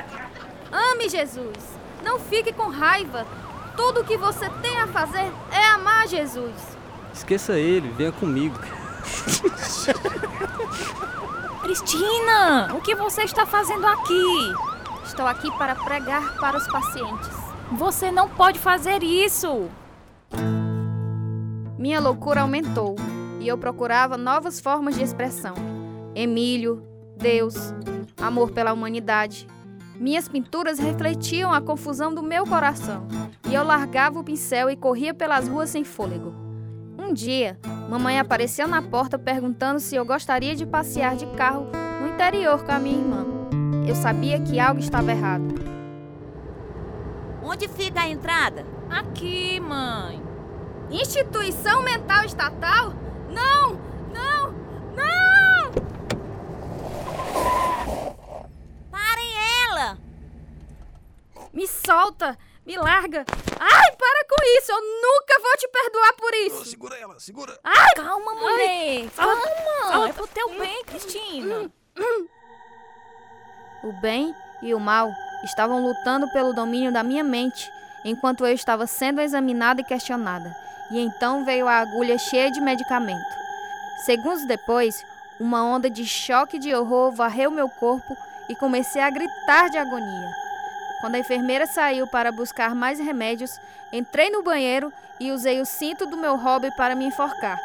Ame 0.70 1.08
Jesus. 1.08 1.56
Não 2.04 2.20
fique 2.20 2.52
com 2.52 2.68
raiva. 2.68 3.26
Tudo 3.74 4.02
o 4.02 4.04
que 4.04 4.18
você 4.18 4.50
tem 4.60 4.78
a 4.78 4.86
fazer 4.86 5.32
é 5.50 5.68
amar 5.68 6.06
Jesus. 6.06 6.52
Esqueça 7.14 7.54
ele, 7.54 7.88
venha 7.96 8.12
comigo. 8.12 8.58
Cristina, 11.62 12.74
o 12.74 12.82
que 12.82 12.94
você 12.94 13.22
está 13.22 13.46
fazendo 13.46 13.86
aqui? 13.86 14.54
Estou 15.06 15.26
aqui 15.26 15.50
para 15.52 15.74
pregar 15.76 16.36
para 16.36 16.58
os 16.58 16.68
pacientes. 16.70 17.30
Você 17.72 18.10
não 18.10 18.28
pode 18.28 18.58
fazer 18.58 19.02
isso. 19.02 19.70
Minha 21.80 21.98
loucura 21.98 22.42
aumentou 22.42 22.94
e 23.40 23.48
eu 23.48 23.56
procurava 23.56 24.18
novas 24.18 24.60
formas 24.60 24.96
de 24.96 25.02
expressão. 25.02 25.54
Emílio, 26.14 26.86
Deus, 27.16 27.72
amor 28.20 28.50
pela 28.50 28.70
humanidade. 28.70 29.48
Minhas 29.98 30.28
pinturas 30.28 30.78
refletiam 30.78 31.50
a 31.50 31.58
confusão 31.58 32.14
do 32.14 32.22
meu 32.22 32.44
coração 32.44 33.08
e 33.48 33.54
eu 33.54 33.64
largava 33.64 34.20
o 34.20 34.22
pincel 34.22 34.68
e 34.68 34.76
corria 34.76 35.14
pelas 35.14 35.48
ruas 35.48 35.70
sem 35.70 35.82
fôlego. 35.82 36.34
Um 36.98 37.14
dia, 37.14 37.58
mamãe 37.88 38.18
apareceu 38.18 38.68
na 38.68 38.82
porta 38.82 39.18
perguntando 39.18 39.80
se 39.80 39.96
eu 39.96 40.04
gostaria 40.04 40.54
de 40.54 40.66
passear 40.66 41.16
de 41.16 41.24
carro 41.28 41.66
no 41.98 42.08
interior 42.08 42.62
com 42.62 42.72
a 42.72 42.78
minha 42.78 42.98
irmã. 42.98 43.26
Eu 43.88 43.94
sabia 43.94 44.38
que 44.38 44.60
algo 44.60 44.80
estava 44.80 45.12
errado. 45.12 45.54
Onde 47.42 47.66
fica 47.68 48.02
a 48.02 48.08
entrada? 48.08 48.66
Aqui, 48.90 49.58
mãe. 49.60 50.29
Instituição 50.90 51.82
mental 51.82 52.24
estatal? 52.24 52.92
Não! 53.28 53.74
Não! 54.12 54.50
Não! 54.96 55.72
Parem 58.90 59.32
ela! 59.64 59.98
Me 61.52 61.68
solta! 61.68 62.36
Me 62.66 62.76
larga! 62.76 63.24
Ai, 63.60 63.92
para 63.92 64.24
com 64.28 64.42
isso! 64.58 64.72
Eu 64.72 64.80
nunca 64.80 65.40
vou 65.40 65.56
te 65.58 65.68
perdoar 65.68 66.12
por 66.14 66.34
isso! 66.34 66.64
segura 66.64 66.96
ela, 66.96 67.20
segura! 67.20 67.56
Ai! 67.62 67.94
Calma, 67.94 68.34
mulher! 68.34 69.08
Calma! 69.14 70.08
É 70.08 70.12
pro 70.12 70.26
teu 70.26 70.58
bem, 70.58 70.84
Cristina. 70.84 71.70
O 73.84 73.92
bem 74.00 74.34
e 74.60 74.74
o 74.74 74.80
mal 74.80 75.08
estavam 75.44 75.86
lutando 75.86 76.28
pelo 76.32 76.52
domínio 76.52 76.92
da 76.92 77.04
minha 77.04 77.22
mente, 77.22 77.70
enquanto 78.04 78.44
eu 78.44 78.52
estava 78.52 78.88
sendo 78.88 79.20
examinada 79.20 79.80
e 79.80 79.84
questionada. 79.84 80.52
E 80.90 80.98
então 80.98 81.44
veio 81.44 81.68
a 81.68 81.78
agulha 81.78 82.18
cheia 82.18 82.50
de 82.50 82.60
medicamento. 82.60 83.40
Segundos 84.04 84.44
depois, 84.46 85.04
uma 85.38 85.64
onda 85.64 85.88
de 85.88 86.04
choque 86.04 86.58
de 86.58 86.74
horror 86.74 87.12
varreu 87.12 87.50
meu 87.50 87.68
corpo 87.68 88.16
e 88.48 88.56
comecei 88.56 89.00
a 89.00 89.10
gritar 89.10 89.70
de 89.70 89.78
agonia. 89.78 90.30
Quando 91.00 91.14
a 91.14 91.18
enfermeira 91.18 91.66
saiu 91.66 92.06
para 92.06 92.32
buscar 92.32 92.74
mais 92.74 92.98
remédios, 92.98 93.50
entrei 93.92 94.30
no 94.30 94.42
banheiro 94.42 94.92
e 95.18 95.30
usei 95.30 95.60
o 95.60 95.66
cinto 95.66 96.06
do 96.06 96.16
meu 96.16 96.36
hobby 96.36 96.70
para 96.76 96.94
me 96.94 97.06
enforcar. 97.06 97.58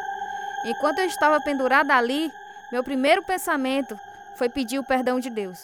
Enquanto 0.65 0.99
eu 0.99 1.05
estava 1.05 1.41
pendurada 1.41 1.95
ali, 1.95 2.31
meu 2.71 2.83
primeiro 2.83 3.23
pensamento 3.23 3.99
foi 4.35 4.49
pedir 4.49 4.79
o 4.79 4.83
perdão 4.83 5.19
de 5.19 5.29
Deus. 5.29 5.63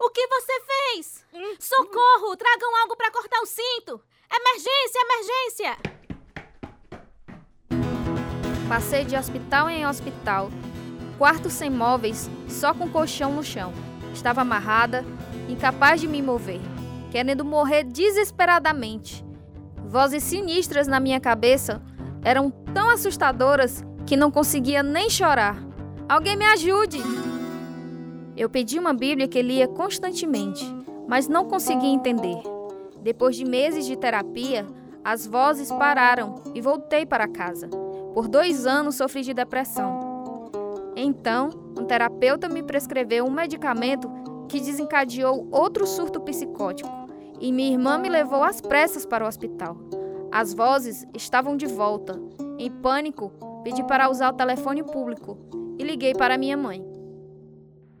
O 0.00 0.10
que 0.10 0.26
você 0.26 0.60
fez? 0.66 0.71
Socorro! 1.58 2.36
Tragam 2.36 2.76
algo 2.82 2.96
para 2.96 3.10
cortar 3.10 3.40
o 3.40 3.46
cinto! 3.46 4.00
Emergência, 4.30 5.00
emergência! 5.00 5.92
Passei 8.68 9.04
de 9.04 9.16
hospital 9.16 9.70
em 9.70 9.86
hospital, 9.86 10.50
quarto 11.18 11.48
sem 11.48 11.70
móveis, 11.70 12.28
só 12.48 12.74
com 12.74 12.90
colchão 12.90 13.32
no 13.32 13.42
chão. 13.42 13.72
Estava 14.12 14.42
amarrada, 14.42 15.04
incapaz 15.48 16.00
de 16.00 16.08
me 16.08 16.20
mover, 16.20 16.60
querendo 17.10 17.44
morrer 17.44 17.84
desesperadamente. 17.84 19.24
Vozes 19.86 20.24
sinistras 20.24 20.86
na 20.86 21.00
minha 21.00 21.20
cabeça 21.20 21.82
eram 22.24 22.50
tão 22.50 22.88
assustadoras 22.90 23.84
que 24.06 24.16
não 24.16 24.30
conseguia 24.30 24.82
nem 24.82 25.08
chorar. 25.08 25.56
Alguém 26.08 26.36
me 26.36 26.44
ajude! 26.44 26.98
Eu 28.34 28.48
pedi 28.48 28.78
uma 28.78 28.94
Bíblia 28.94 29.28
que 29.28 29.42
lia 29.42 29.68
constantemente, 29.68 30.64
mas 31.08 31.28
não 31.28 31.46
conseguia 31.46 31.90
entender. 31.90 32.42
Depois 33.00 33.36
de 33.36 33.44
meses 33.44 33.86
de 33.86 33.96
terapia, 33.96 34.66
as 35.04 35.26
vozes 35.26 35.70
pararam 35.72 36.42
e 36.54 36.60
voltei 36.60 37.04
para 37.04 37.26
casa. 37.26 37.68
Por 38.14 38.28
dois 38.28 38.66
anos 38.66 38.96
sofri 38.96 39.22
de 39.22 39.34
depressão. 39.34 40.12
Então, 40.94 41.50
um 41.78 41.84
terapeuta 41.84 42.48
me 42.48 42.62
prescreveu 42.62 43.24
um 43.24 43.30
medicamento 43.30 44.08
que 44.48 44.60
desencadeou 44.60 45.48
outro 45.50 45.86
surto 45.86 46.20
psicótico 46.20 46.90
e 47.40 47.50
minha 47.50 47.72
irmã 47.72 47.98
me 47.98 48.08
levou 48.08 48.44
às 48.44 48.60
pressas 48.60 49.04
para 49.04 49.24
o 49.24 49.28
hospital. 49.28 49.76
As 50.30 50.54
vozes 50.54 51.04
estavam 51.14 51.56
de 51.56 51.66
volta. 51.66 52.14
Em 52.58 52.70
pânico, 52.70 53.32
pedi 53.64 53.82
para 53.84 54.08
usar 54.08 54.30
o 54.30 54.36
telefone 54.36 54.84
público 54.84 55.36
e 55.78 55.82
liguei 55.82 56.14
para 56.14 56.38
minha 56.38 56.56
mãe. 56.56 56.84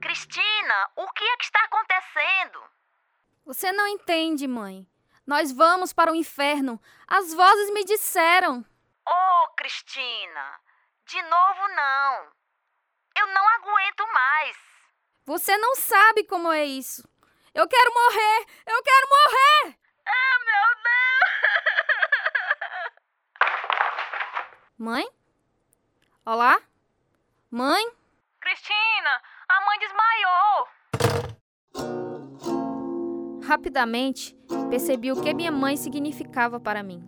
Cristina, 0.00 0.88
o 0.96 1.06
que 1.12 1.24
é 1.24 1.36
que 1.36 1.44
está 1.44 1.60
acontecendo? 1.64 2.71
Você 3.44 3.72
não 3.72 3.86
entende, 3.88 4.46
mãe. 4.46 4.86
Nós 5.26 5.50
vamos 5.52 5.92
para 5.92 6.12
o 6.12 6.14
inferno. 6.14 6.80
As 7.06 7.34
vozes 7.34 7.70
me 7.72 7.84
disseram. 7.84 8.64
Oh, 9.06 9.48
Cristina, 9.56 10.60
de 11.04 11.20
novo 11.22 11.68
não. 11.74 12.32
Eu 13.18 13.26
não 13.28 13.48
aguento 13.48 14.06
mais. 14.12 14.56
Você 15.24 15.56
não 15.56 15.74
sabe 15.74 16.24
como 16.24 16.52
é 16.52 16.64
isso. 16.64 17.08
Eu 17.54 17.68
quero 17.68 17.92
morrer! 17.92 18.46
Eu 18.66 18.82
quero 18.82 19.08
morrer! 19.08 19.78
Ah, 20.06 20.38
meu 20.44 20.74
Deus! 20.82 21.02
Mãe? 24.78 25.08
Olá? 26.24 26.60
Mãe? 27.50 27.92
Cristina, 28.40 29.22
a 29.48 29.64
mãe 29.66 29.78
desmaiou. 29.78 30.68
Rapidamente, 33.52 34.34
percebi 34.70 35.12
o 35.12 35.20
que 35.20 35.34
minha 35.34 35.52
mãe 35.52 35.76
significava 35.76 36.58
para 36.58 36.82
mim. 36.82 37.04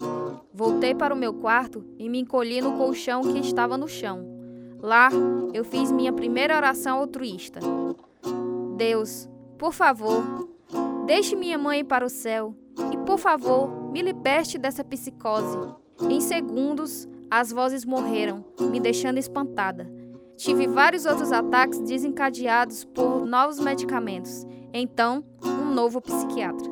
Voltei 0.53 0.95
para 0.95 1.15
o 1.15 1.17
meu 1.17 1.33
quarto 1.33 1.83
e 1.99 2.07
me 2.07 2.21
encolhi 2.21 2.61
no 2.61 2.77
colchão 2.77 3.23
que 3.23 3.39
estava 3.39 3.79
no 3.79 3.89
chão. 3.89 4.23
Lá, 4.79 5.09
eu 5.55 5.65
fiz 5.65 5.91
minha 5.91 6.13
primeira 6.13 6.55
oração 6.55 6.99
altruísta. 6.99 7.61
Deus, 8.77 9.27
por 9.57 9.73
favor, 9.73 10.23
deixe 11.07 11.35
minha 11.35 11.57
mãe 11.57 11.81
ir 11.81 11.85
para 11.85 12.05
o 12.05 12.11
céu 12.11 12.55
e, 12.93 12.99
por 13.07 13.17
favor, 13.17 13.91
me 13.91 14.03
liberte 14.03 14.59
dessa 14.59 14.85
psicose. 14.85 15.57
Em 16.11 16.21
segundos, 16.21 17.09
as 17.31 17.53
vozes 17.53 17.87
morreram, 17.87 18.45
me 18.61 18.81
deixando 18.81 19.17
espantada. 19.17 19.91
Tive 20.37 20.67
vários 20.67 21.07
outros 21.07 21.33
ataques 21.33 21.81
desencadeados 21.81 22.85
por 22.85 23.25
novos 23.25 23.59
medicamentos. 23.59 24.45
Então, 24.75 25.25
novo 25.75 26.01
psiquiatra. 26.01 26.71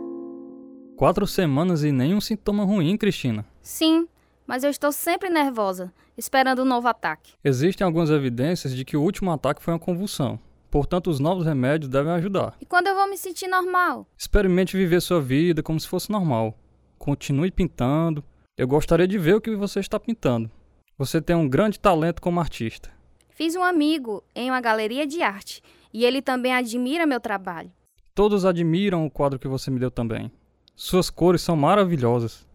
Quatro 0.97 1.27
semanas 1.27 1.83
e 1.83 1.91
nenhum 1.91 2.21
sintoma 2.21 2.65
ruim, 2.65 2.97
Cristina. 2.97 3.45
Sim, 3.61 4.07
mas 4.47 4.63
eu 4.63 4.71
estou 4.71 4.93
sempre 4.93 5.29
nervosa, 5.29 5.93
esperando 6.17 6.63
um 6.63 6.65
novo 6.65 6.87
ataque. 6.87 7.33
Existem 7.43 7.85
algumas 7.85 8.11
evidências 8.11 8.75
de 8.75 8.85
que 8.85 8.97
o 8.97 9.03
último 9.03 9.33
ataque 9.33 9.63
foi 9.63 9.75
uma 9.75 9.81
convulsão. 9.81 10.39
Portanto, 10.71 11.11
os 11.11 11.19
novos 11.19 11.45
remédios 11.45 11.91
devem 11.91 12.13
ajudar. 12.13 12.57
E 12.61 12.65
quando 12.65 12.87
eu 12.87 12.95
vou 12.95 13.11
me 13.11 13.19
sentir 13.19 13.49
normal? 13.49 14.07
Experimente 14.17 14.77
viver 14.77 15.03
sua 15.03 15.21
vida 15.21 15.63
como 15.63 15.81
se 15.81 15.89
fosse 15.89 16.11
normal. 16.11 16.57
Continue 16.97 17.51
pintando. 17.51 18.25
Eu 18.57 18.69
gostaria 18.69 19.09
de 19.09 19.19
ver 19.19 19.35
o 19.35 19.41
que 19.41 19.55
você 19.57 19.81
está 19.81 19.99
pintando. 19.99 20.51
Você 20.97 21.21
tem 21.21 21.35
um 21.35 21.49
grande 21.49 21.81
talento 21.81 22.23
como 22.23 22.39
artista. 22.39 22.91
Fiz 23.31 23.57
um 23.57 23.65
amigo 23.65 24.23
em 24.35 24.49
uma 24.49 24.61
galeria 24.61 25.07
de 25.07 25.23
arte 25.23 25.61
e 25.93 26.05
ele 26.05 26.23
também 26.23 26.55
admira 26.55 27.05
meu 27.05 27.21
trabalho. 27.21 27.71
Todos 28.15 28.45
admiram 28.45 29.07
o 29.07 29.11
quadro 29.11 29.39
que 29.39 29.49
você 29.49 29.71
me 29.71 29.81
deu 29.81 29.91
também. 29.91 30.31
Suas 30.75 31.09
cores 31.09 31.41
são 31.41 31.57
maravilhosas. 31.57 32.47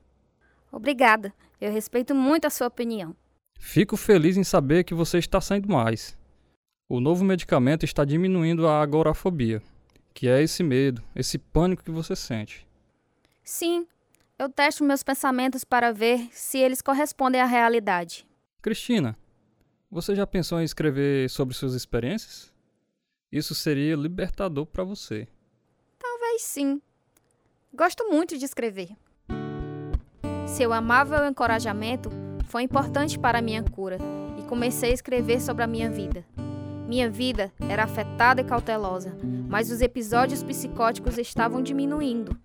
Obrigada. 0.71 1.33
Eu 1.59 1.71
respeito 1.71 2.13
muito 2.13 2.45
a 2.45 2.49
sua 2.49 2.67
opinião. 2.67 3.15
Fico 3.59 3.97
feliz 3.97 4.37
em 4.37 4.43
saber 4.43 4.83
que 4.83 4.93
você 4.93 5.17
está 5.17 5.41
saindo 5.41 5.67
mais. 5.67 6.15
O 6.87 6.99
novo 6.99 7.25
medicamento 7.25 7.83
está 7.83 8.05
diminuindo 8.05 8.67
a 8.67 8.81
agorafobia, 8.81 9.61
que 10.13 10.27
é 10.27 10.41
esse 10.43 10.61
medo, 10.61 11.03
esse 11.15 11.39
pânico 11.39 11.83
que 11.83 11.91
você 11.91 12.15
sente. 12.15 12.67
Sim, 13.43 13.87
eu 14.37 14.49
testo 14.49 14.83
meus 14.83 15.01
pensamentos 15.01 15.63
para 15.63 15.91
ver 15.91 16.29
se 16.31 16.59
eles 16.59 16.81
correspondem 16.81 17.41
à 17.41 17.45
realidade. 17.45 18.27
Cristina, 18.61 19.17
você 19.89 20.15
já 20.15 20.27
pensou 20.27 20.61
em 20.61 20.63
escrever 20.63 21.29
sobre 21.29 21.55
suas 21.55 21.73
experiências? 21.73 22.53
Isso 23.31 23.55
seria 23.55 23.95
libertador 23.95 24.65
para 24.67 24.83
você. 24.83 25.27
Talvez 26.37 26.43
sim. 26.43 26.81
Gosto 27.73 28.09
muito 28.09 28.37
de 28.37 28.45
escrever. 28.45 28.89
Seu 30.45 30.71
amável 30.71 31.27
encorajamento 31.27 32.11
foi 32.45 32.61
importante 32.61 33.17
para 33.17 33.41
minha 33.41 33.63
cura 33.63 33.97
e 34.37 34.43
comecei 34.43 34.91
a 34.91 34.93
escrever 34.93 35.41
sobre 35.41 35.63
a 35.63 35.67
minha 35.67 35.89
vida. 35.89 36.23
Minha 36.87 37.09
vida 37.09 37.51
era 37.67 37.83
afetada 37.83 38.41
e 38.41 38.43
cautelosa, 38.43 39.17
mas 39.49 39.71
os 39.71 39.81
episódios 39.81 40.43
psicóticos 40.43 41.17
estavam 41.17 41.61
diminuindo. 41.61 42.37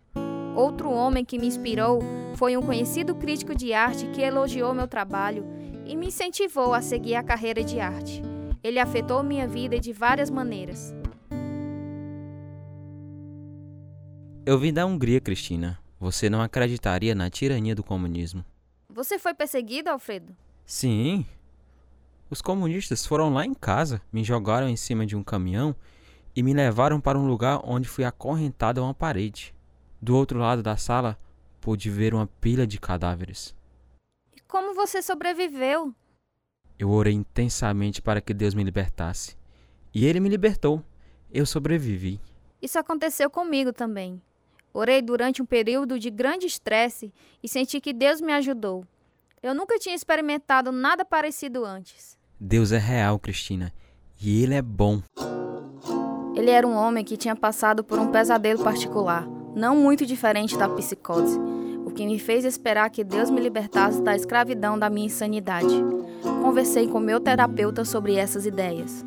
Outro 0.56 0.90
homem 0.90 1.24
que 1.24 1.38
me 1.38 1.46
inspirou 1.46 2.00
foi 2.36 2.56
um 2.56 2.62
conhecido 2.62 3.14
crítico 3.14 3.54
de 3.54 3.74
arte 3.74 4.06
que 4.06 4.22
elogiou 4.22 4.72
meu 4.72 4.88
trabalho 4.88 5.44
e 5.84 5.94
me 5.94 6.06
incentivou 6.06 6.72
a 6.72 6.80
seguir 6.80 7.14
a 7.14 7.22
carreira 7.22 7.62
de 7.62 7.78
arte. 7.78 8.22
Ele 8.64 8.78
afetou 8.78 9.22
minha 9.22 9.46
vida 9.46 9.78
de 9.78 9.92
várias 9.92 10.30
maneiras. 10.30 10.94
Eu 14.44 14.58
vim 14.58 14.72
da 14.72 14.84
Hungria, 14.84 15.20
Cristina. 15.20 15.78
Você 16.00 16.28
não 16.28 16.42
acreditaria 16.42 17.14
na 17.14 17.30
tirania 17.30 17.76
do 17.76 17.84
comunismo. 17.84 18.44
Você 18.88 19.16
foi 19.16 19.32
perseguido, 19.34 19.88
Alfredo? 19.88 20.36
Sim. 20.66 21.24
Os 22.28 22.42
comunistas 22.42 23.06
foram 23.06 23.32
lá 23.32 23.46
em 23.46 23.54
casa, 23.54 24.02
me 24.12 24.24
jogaram 24.24 24.68
em 24.68 24.74
cima 24.74 25.06
de 25.06 25.14
um 25.14 25.22
caminhão 25.22 25.76
e 26.34 26.42
me 26.42 26.52
levaram 26.52 27.00
para 27.00 27.16
um 27.16 27.24
lugar 27.24 27.60
onde 27.62 27.88
fui 27.88 28.02
acorrentado 28.02 28.80
a 28.80 28.84
uma 28.84 28.92
parede. 28.94 29.54
Do 30.00 30.16
outro 30.16 30.40
lado 30.40 30.60
da 30.60 30.76
sala, 30.76 31.16
pude 31.60 31.88
ver 31.88 32.12
uma 32.12 32.26
pilha 32.26 32.66
de 32.66 32.80
cadáveres. 32.80 33.54
E 34.34 34.40
como 34.40 34.74
você 34.74 35.00
sobreviveu? 35.00 35.94
Eu 36.76 36.90
orei 36.90 37.14
intensamente 37.14 38.02
para 38.02 38.20
que 38.20 38.34
Deus 38.34 38.54
me 38.54 38.64
libertasse. 38.64 39.36
E 39.94 40.04
ele 40.04 40.18
me 40.18 40.28
libertou. 40.28 40.82
Eu 41.30 41.46
sobrevivi. 41.46 42.20
Isso 42.60 42.76
aconteceu 42.76 43.30
comigo 43.30 43.72
também. 43.72 44.20
Orei 44.74 45.02
durante 45.02 45.42
um 45.42 45.46
período 45.46 45.98
de 45.98 46.10
grande 46.10 46.46
estresse 46.46 47.12
e 47.42 47.48
senti 47.48 47.80
que 47.80 47.92
Deus 47.92 48.20
me 48.20 48.32
ajudou. 48.32 48.86
Eu 49.42 49.54
nunca 49.54 49.78
tinha 49.78 49.94
experimentado 49.94 50.72
nada 50.72 51.04
parecido 51.04 51.64
antes. 51.64 52.16
Deus 52.40 52.72
é 52.72 52.78
real, 52.78 53.18
Cristina, 53.18 53.72
e 54.20 54.42
Ele 54.42 54.54
é 54.54 54.62
bom. 54.62 55.02
Ele 56.34 56.50
era 56.50 56.66
um 56.66 56.74
homem 56.74 57.04
que 57.04 57.16
tinha 57.16 57.36
passado 57.36 57.84
por 57.84 57.98
um 57.98 58.10
pesadelo 58.10 58.64
particular, 58.64 59.26
não 59.54 59.76
muito 59.76 60.06
diferente 60.06 60.56
da 60.56 60.68
psicose, 60.68 61.38
o 61.84 61.90
que 61.90 62.06
me 62.06 62.18
fez 62.18 62.44
esperar 62.44 62.88
que 62.88 63.04
Deus 63.04 63.28
me 63.28 63.40
libertasse 63.40 64.00
da 64.00 64.16
escravidão 64.16 64.78
da 64.78 64.88
minha 64.88 65.06
insanidade. 65.06 65.74
Conversei 66.42 66.88
com 66.88 66.98
meu 66.98 67.20
terapeuta 67.20 67.84
sobre 67.84 68.14
essas 68.14 68.46
ideias. 68.46 69.04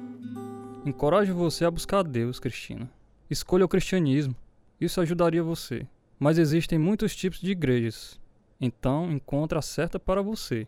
Encorajo 0.85 1.33
você 1.33 1.65
a 1.65 1.71
buscar 1.71 2.03
Deus, 2.03 2.39
Cristina. 2.39 2.89
Escolha 3.29 3.65
o 3.65 3.69
cristianismo. 3.69 4.35
Isso 4.79 5.01
ajudaria 5.01 5.43
você. 5.43 5.87
Mas 6.19 6.37
existem 6.37 6.77
muitos 6.77 7.15
tipos 7.15 7.39
de 7.39 7.51
igrejas. 7.51 8.19
Então, 8.59 9.11
encontre 9.11 9.57
a 9.57 9.61
certa 9.61 9.99
para 9.99 10.21
você. 10.21 10.67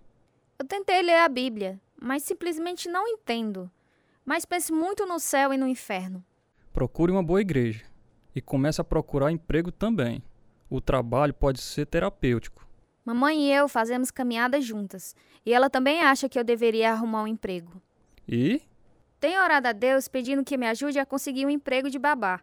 Eu 0.59 0.65
tentei 0.65 1.01
ler 1.01 1.19
a 1.19 1.29
Bíblia, 1.29 1.79
mas 2.01 2.23
simplesmente 2.23 2.89
não 2.89 3.07
entendo. 3.07 3.71
Mas 4.25 4.45
pense 4.45 4.73
muito 4.73 5.05
no 5.05 5.19
céu 5.19 5.53
e 5.53 5.57
no 5.57 5.67
inferno. 5.67 6.23
Procure 6.73 7.11
uma 7.11 7.23
boa 7.23 7.41
igreja. 7.41 7.85
E 8.35 8.41
comece 8.41 8.81
a 8.81 8.83
procurar 8.83 9.31
emprego 9.31 9.71
também. 9.71 10.21
O 10.69 10.81
trabalho 10.81 11.33
pode 11.33 11.61
ser 11.61 11.85
terapêutico. 11.85 12.67
Mamãe 13.05 13.47
e 13.47 13.53
eu 13.53 13.69
fazemos 13.69 14.11
caminhadas 14.11 14.65
juntas. 14.65 15.15
E 15.45 15.53
ela 15.53 15.69
também 15.69 16.01
acha 16.01 16.27
que 16.27 16.37
eu 16.37 16.43
deveria 16.43 16.91
arrumar 16.91 17.23
um 17.23 17.27
emprego. 17.27 17.81
E? 18.27 18.61
Tenho 19.19 19.41
orado 19.41 19.69
a 19.69 19.71
Deus 19.71 20.07
pedindo 20.07 20.43
que 20.43 20.57
me 20.57 20.67
ajude 20.67 20.99
a 20.99 21.05
conseguir 21.05 21.45
um 21.45 21.49
emprego 21.49 21.89
de 21.89 21.97
babá. 21.97 22.41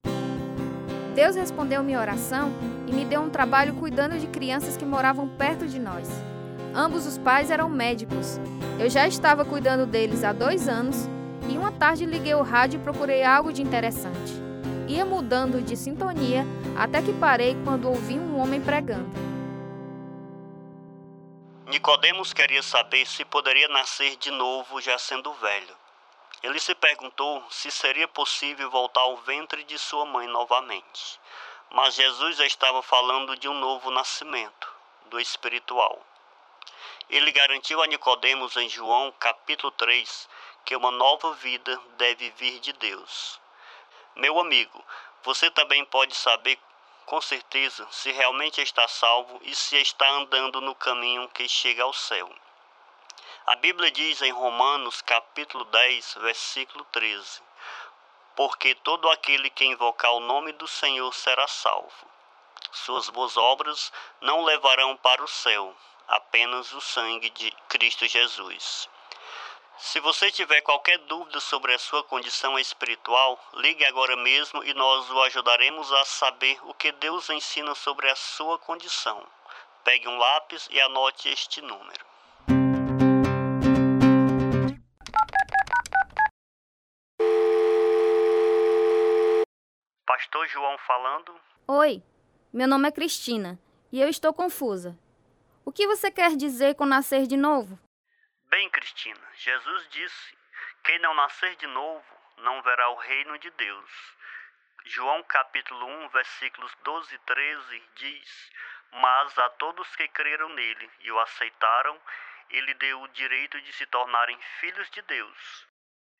Deus 1.14 1.36
respondeu 1.36 1.82
minha 1.82 2.00
oração 2.00 2.52
e 2.88 2.92
me 2.92 3.04
deu 3.04 3.20
um 3.20 3.30
trabalho 3.30 3.74
cuidando 3.74 4.18
de 4.18 4.26
crianças 4.26 4.76
que 4.76 4.84
moravam 4.84 5.28
perto 5.28 5.66
de 5.66 5.78
nós. 5.78 6.08
Ambos 6.74 7.06
os 7.06 7.16
pais 7.16 7.52
eram 7.52 7.68
médicos. 7.68 8.40
Eu 8.80 8.90
já 8.90 9.06
estava 9.06 9.44
cuidando 9.44 9.86
deles 9.86 10.24
há 10.24 10.32
dois 10.32 10.66
anos 10.66 11.08
e 11.48 11.56
uma 11.56 11.70
tarde 11.70 12.04
liguei 12.04 12.34
o 12.34 12.42
rádio 12.42 12.80
e 12.80 12.82
procurei 12.82 13.22
algo 13.22 13.52
de 13.52 13.62
interessante. 13.62 14.32
Ia 14.88 15.04
mudando 15.04 15.62
de 15.62 15.76
sintonia 15.76 16.44
até 16.76 17.00
que 17.00 17.12
parei 17.12 17.56
quando 17.62 17.88
ouvi 17.88 18.14
um 18.14 18.40
homem 18.40 18.60
pregando. 18.60 19.08
Nicodemos 21.68 22.32
queria 22.32 22.62
saber 22.62 23.06
se 23.06 23.24
poderia 23.24 23.68
nascer 23.68 24.16
de 24.16 24.32
novo 24.32 24.80
já 24.80 24.98
sendo 24.98 25.32
velho. 25.34 25.83
Ele 26.44 26.60
se 26.60 26.74
perguntou 26.74 27.42
se 27.50 27.70
seria 27.70 28.06
possível 28.06 28.70
voltar 28.70 29.00
ao 29.00 29.16
ventre 29.16 29.64
de 29.64 29.78
sua 29.78 30.04
mãe 30.04 30.26
novamente. 30.26 31.18
Mas 31.70 31.94
Jesus 31.94 32.36
já 32.36 32.44
estava 32.44 32.82
falando 32.82 33.34
de 33.34 33.48
um 33.48 33.54
novo 33.54 33.90
nascimento, 33.90 34.70
do 35.06 35.18
espiritual. 35.18 36.06
Ele 37.08 37.32
garantiu 37.32 37.82
a 37.82 37.86
Nicodemos 37.86 38.58
em 38.58 38.68
João 38.68 39.10
capítulo 39.12 39.70
3 39.72 40.28
que 40.66 40.76
uma 40.76 40.90
nova 40.90 41.32
vida 41.32 41.80
deve 41.96 42.28
vir 42.32 42.60
de 42.60 42.74
Deus. 42.74 43.40
Meu 44.14 44.38
amigo, 44.38 44.84
você 45.22 45.50
também 45.50 45.82
pode 45.86 46.14
saber 46.14 46.58
com 47.06 47.22
certeza 47.22 47.88
se 47.90 48.12
realmente 48.12 48.60
está 48.60 48.86
salvo 48.86 49.40
e 49.44 49.54
se 49.54 49.78
está 49.78 50.06
andando 50.10 50.60
no 50.60 50.74
caminho 50.74 51.26
que 51.30 51.48
chega 51.48 51.84
ao 51.84 51.94
céu. 51.94 52.30
A 53.46 53.56
Bíblia 53.56 53.90
diz 53.90 54.22
em 54.22 54.32
Romanos 54.32 55.02
capítulo 55.02 55.66
10, 55.66 56.14
versículo 56.22 56.82
13: 56.86 57.42
Porque 58.34 58.74
todo 58.76 59.10
aquele 59.10 59.50
que 59.50 59.66
invocar 59.66 60.12
o 60.12 60.20
nome 60.20 60.52
do 60.52 60.66
Senhor 60.66 61.12
será 61.12 61.46
salvo. 61.46 62.10
Suas 62.72 63.10
boas 63.10 63.36
obras 63.36 63.92
não 64.22 64.44
levarão 64.44 64.96
para 64.96 65.22
o 65.22 65.28
céu, 65.28 65.76
apenas 66.08 66.72
o 66.72 66.80
sangue 66.80 67.28
de 67.28 67.50
Cristo 67.68 68.08
Jesus. 68.08 68.88
Se 69.76 70.00
você 70.00 70.30
tiver 70.30 70.62
qualquer 70.62 70.96
dúvida 71.00 71.38
sobre 71.38 71.74
a 71.74 71.78
sua 71.78 72.02
condição 72.02 72.58
espiritual, 72.58 73.38
ligue 73.52 73.84
agora 73.84 74.16
mesmo 74.16 74.64
e 74.64 74.72
nós 74.72 75.10
o 75.10 75.20
ajudaremos 75.20 75.92
a 75.92 76.04
saber 76.06 76.58
o 76.62 76.72
que 76.72 76.92
Deus 76.92 77.28
ensina 77.28 77.74
sobre 77.74 78.08
a 78.08 78.16
sua 78.16 78.58
condição. 78.58 79.22
Pegue 79.84 80.08
um 80.08 80.16
lápis 80.16 80.66
e 80.70 80.80
anote 80.80 81.28
este 81.28 81.60
número. 81.60 82.13
Pastor 90.24 90.48
João 90.48 90.78
falando. 90.78 91.38
Oi, 91.68 92.02
meu 92.50 92.66
nome 92.66 92.88
é 92.88 92.92
Cristina 92.92 93.58
e 93.92 94.00
eu 94.00 94.08
estou 94.08 94.32
confusa. 94.32 94.98
O 95.66 95.70
que 95.70 95.86
você 95.86 96.10
quer 96.10 96.34
dizer 96.34 96.76
com 96.76 96.86
nascer 96.86 97.26
de 97.26 97.36
novo? 97.36 97.78
Bem, 98.48 98.70
Cristina, 98.70 99.20
Jesus 99.34 99.86
disse: 99.90 100.38
Quem 100.82 100.98
não 101.00 101.12
nascer 101.14 101.54
de 101.56 101.66
novo 101.66 102.02
não 102.38 102.62
verá 102.62 102.88
o 102.88 102.96
reino 102.96 103.38
de 103.38 103.50
Deus. 103.50 103.90
João 104.86 105.22
capítulo 105.24 105.84
1, 105.84 106.08
versículos 106.08 106.72
12 106.82 107.14
e 107.14 107.18
13 107.18 107.82
diz: 107.96 108.50
Mas 108.92 109.38
a 109.38 109.50
todos 109.50 109.94
que 109.94 110.08
creram 110.08 110.48
nele 110.54 110.90
e 111.00 111.12
o 111.12 111.20
aceitaram, 111.20 112.00
ele 112.48 112.72
deu 112.74 113.02
o 113.02 113.08
direito 113.08 113.60
de 113.60 113.72
se 113.74 113.84
tornarem 113.86 114.38
filhos 114.58 114.88
de 114.90 115.02
Deus. 115.02 115.66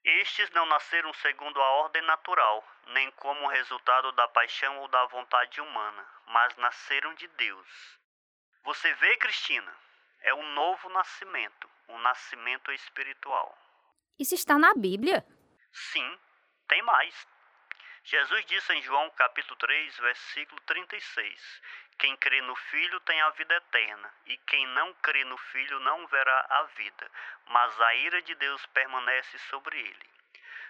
Estes 0.05 0.51
não 0.51 0.67
nasceram 0.67 1.13
segundo 1.15 1.59
a 1.61 1.71
ordem 1.83 2.03
natural, 2.03 2.63
nem 2.89 3.11
como 3.13 3.49
resultado 3.49 4.13
da 4.13 4.29
paixão 4.29 4.81
ou 4.81 4.89
da 4.89 5.07
vontade 5.07 5.63
humana, 5.63 6.07
mas 6.27 6.55
nasceram 6.57 7.15
de 7.15 7.27
Deus. 7.29 7.99
Você 8.65 8.93
vê, 8.95 9.17
Cristina? 9.17 9.75
É 10.21 10.35
um 10.35 10.53
novo 10.53 10.91
nascimento, 10.91 11.71
um 11.89 11.99
nascimento 11.99 12.71
espiritual. 12.73 13.57
Isso 14.19 14.35
está 14.35 14.59
na 14.59 14.75
Bíblia? 14.75 15.27
Sim, 15.73 16.19
tem 16.69 16.83
mais. 16.83 17.27
Jesus 18.07 18.45
disse 18.45 18.71
em 18.75 18.83
João 18.83 19.09
capítulo 19.13 19.57
3, 19.57 19.97
versículo 19.97 20.61
36: 20.67 21.63
Quem 21.99 22.15
crê 22.19 22.43
no 22.43 22.55
Filho 22.55 23.01
tem 23.01 23.19
a 23.23 23.31
vida 23.31 23.55
eterna, 23.55 24.15
e 24.27 24.37
quem 24.37 24.67
não 24.67 24.93
crê 24.97 25.25
no 25.25 25.39
Filho 25.39 25.81
não 25.81 26.07
verá 26.09 26.47
a 26.51 26.63
vida, 26.77 27.11
mas 27.47 27.81
a 27.81 27.95
ira 27.95 28.21
de 28.21 28.35
Deus 28.35 28.67
permanece 28.67 29.39
sobre 29.49 29.81
ele. 29.81 30.07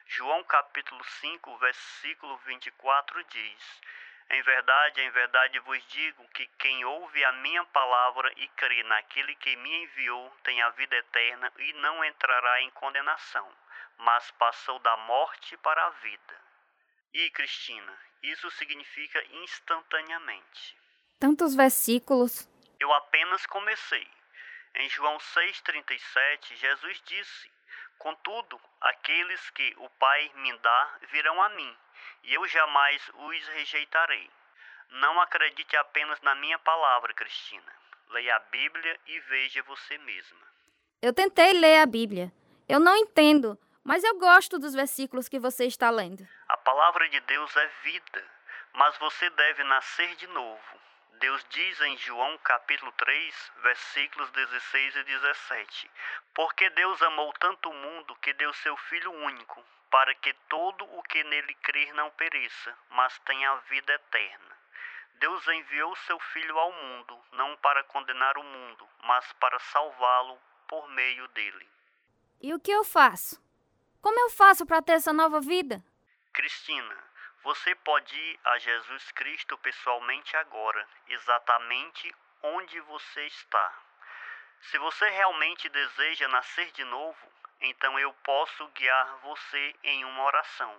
João 0.06 0.44
capítulo 0.44 1.02
5, 1.02 1.58
versículo 1.58 2.36
24 2.46 3.24
diz: 3.24 3.80
Em 4.30 4.40
verdade, 4.42 5.00
em 5.00 5.10
verdade 5.10 5.58
vos 5.58 5.84
digo 5.88 6.28
que 6.28 6.46
quem 6.56 6.84
ouve 6.84 7.24
a 7.24 7.32
minha 7.32 7.64
palavra 7.64 8.32
e 8.36 8.46
crê 8.50 8.84
naquele 8.84 9.34
que 9.34 9.56
me 9.56 9.82
enviou 9.82 10.30
tem 10.44 10.62
a 10.62 10.70
vida 10.70 10.94
eterna 10.94 11.52
e 11.58 11.72
não 11.72 12.04
entrará 12.04 12.60
em 12.60 12.70
condenação, 12.70 13.52
mas 13.98 14.30
passou 14.30 14.78
da 14.78 14.96
morte 14.98 15.56
para 15.56 15.84
a 15.84 15.90
vida. 15.90 16.44
E, 17.14 17.30
Cristina, 17.30 17.96
isso 18.24 18.50
significa 18.50 19.22
instantaneamente. 19.44 20.76
Tantos 21.20 21.54
versículos. 21.54 22.48
Eu 22.80 22.92
apenas 22.92 23.46
comecei. 23.46 24.04
Em 24.74 24.88
João 24.90 25.16
6,37, 25.18 26.56
Jesus 26.56 27.00
disse: 27.06 27.50
Contudo, 27.98 28.60
aqueles 28.80 29.48
que 29.50 29.74
o 29.78 29.88
Pai 29.90 30.32
me 30.34 30.58
dá 30.58 30.98
virão 31.12 31.40
a 31.40 31.50
mim, 31.50 31.76
e 32.24 32.34
eu 32.34 32.44
jamais 32.48 33.00
os 33.14 33.48
rejeitarei. 33.48 34.28
Não 34.90 35.20
acredite 35.20 35.76
apenas 35.76 36.20
na 36.20 36.34
minha 36.34 36.58
palavra, 36.58 37.14
Cristina. 37.14 37.72
Leia 38.10 38.34
a 38.34 38.40
Bíblia 38.40 39.00
e 39.06 39.20
veja 39.20 39.62
você 39.62 39.96
mesma. 39.98 40.42
Eu 41.00 41.12
tentei 41.12 41.52
ler 41.52 41.78
a 41.78 41.86
Bíblia. 41.86 42.32
Eu 42.68 42.80
não 42.80 42.96
entendo, 42.96 43.56
mas 43.84 44.02
eu 44.02 44.18
gosto 44.18 44.58
dos 44.58 44.74
versículos 44.74 45.28
que 45.28 45.38
você 45.38 45.66
está 45.66 45.90
lendo. 45.90 46.26
A 46.46 46.58
palavra 46.58 47.08
de 47.08 47.20
Deus 47.20 47.56
é 47.56 47.66
vida, 47.82 48.24
mas 48.74 48.96
você 48.98 49.30
deve 49.30 49.64
nascer 49.64 50.14
de 50.16 50.26
novo. 50.26 50.80
Deus 51.12 51.44
diz 51.48 51.80
em 51.80 51.96
João 51.96 52.36
capítulo 52.38 52.92
3, 52.92 53.52
versículos 53.62 54.30
16 54.30 54.96
e 54.96 55.04
17: 55.04 55.90
Porque 56.34 56.68
Deus 56.70 57.00
amou 57.00 57.32
tanto 57.34 57.70
o 57.70 57.74
mundo 57.74 58.14
que 58.16 58.34
deu 58.34 58.52
seu 58.52 58.76
Filho 58.76 59.10
único, 59.10 59.64
para 59.90 60.14
que 60.16 60.34
todo 60.48 60.84
o 60.84 61.02
que 61.04 61.24
nele 61.24 61.54
crer 61.54 61.94
não 61.94 62.10
pereça, 62.10 62.76
mas 62.90 63.18
tenha 63.20 63.50
a 63.50 63.56
vida 63.70 63.94
eterna. 63.94 64.58
Deus 65.14 65.48
enviou 65.48 65.96
seu 65.96 66.20
Filho 66.20 66.58
ao 66.58 66.72
mundo, 66.72 67.18
não 67.32 67.56
para 67.56 67.84
condenar 67.84 68.36
o 68.36 68.42
mundo, 68.42 68.86
mas 69.04 69.32
para 69.34 69.58
salvá-lo 69.60 70.38
por 70.68 70.88
meio 70.90 71.26
dele. 71.28 71.66
E 72.42 72.52
o 72.52 72.60
que 72.60 72.70
eu 72.70 72.84
faço? 72.84 73.42
Como 74.02 74.20
eu 74.20 74.28
faço 74.28 74.66
para 74.66 74.82
ter 74.82 74.92
essa 74.92 75.12
nova 75.12 75.40
vida? 75.40 75.82
Cristina, 76.34 76.96
você 77.44 77.74
pode 77.76 78.14
ir 78.14 78.40
a 78.44 78.58
Jesus 78.58 79.12
Cristo 79.12 79.56
pessoalmente 79.58 80.36
agora, 80.36 80.86
exatamente 81.08 82.12
onde 82.42 82.80
você 82.80 83.24
está. 83.26 83.72
Se 84.62 84.76
você 84.78 85.08
realmente 85.10 85.68
deseja 85.68 86.26
nascer 86.28 86.72
de 86.72 86.84
novo, 86.84 87.32
então 87.60 87.98
eu 88.00 88.12
posso 88.24 88.66
guiar 88.68 89.18
você 89.22 89.74
em 89.84 90.04
uma 90.04 90.24
oração. 90.24 90.74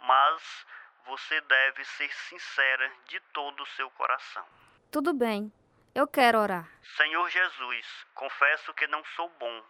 Mas 0.00 0.66
você 1.06 1.40
deve 1.42 1.84
ser 1.84 2.12
sincera 2.12 2.92
de 3.06 3.20
todo 3.32 3.62
o 3.62 3.66
seu 3.66 3.88
coração. 3.90 4.46
Tudo 4.90 5.14
bem, 5.14 5.52
eu 5.94 6.08
quero 6.08 6.40
orar. 6.40 6.68
Senhor 6.96 7.28
Jesus, 7.30 8.06
confesso 8.14 8.74
que 8.74 8.86
não 8.88 9.04
sou 9.14 9.28
bom, 9.38 9.64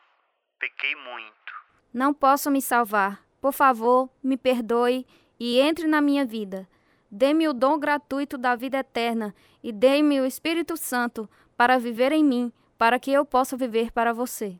pequei 0.59 0.95
muito. 0.97 1.53
Não 1.93 2.15
posso 2.15 2.51
me 2.51 2.63
salvar. 2.63 3.28
Por 3.41 3.53
favor, 3.53 4.09
me 4.23 4.37
perdoe 4.37 5.07
e 5.39 5.61
entre 5.61 5.87
na 5.87 6.01
minha 6.01 6.25
vida. 6.25 6.69
Dê-me 7.11 7.49
o 7.49 7.53
dom 7.53 7.79
gratuito 7.79 8.37
da 8.37 8.55
vida 8.55 8.79
eterna 8.79 9.35
e 9.63 9.73
dê-me 9.73 10.21
o 10.21 10.27
Espírito 10.27 10.77
Santo 10.77 11.29
para 11.57 11.79
viver 11.79 12.13
em 12.13 12.23
mim, 12.23 12.53
para 12.77 12.99
que 12.99 13.11
eu 13.11 13.25
possa 13.25 13.57
viver 13.57 13.91
para 13.91 14.13
você. 14.13 14.59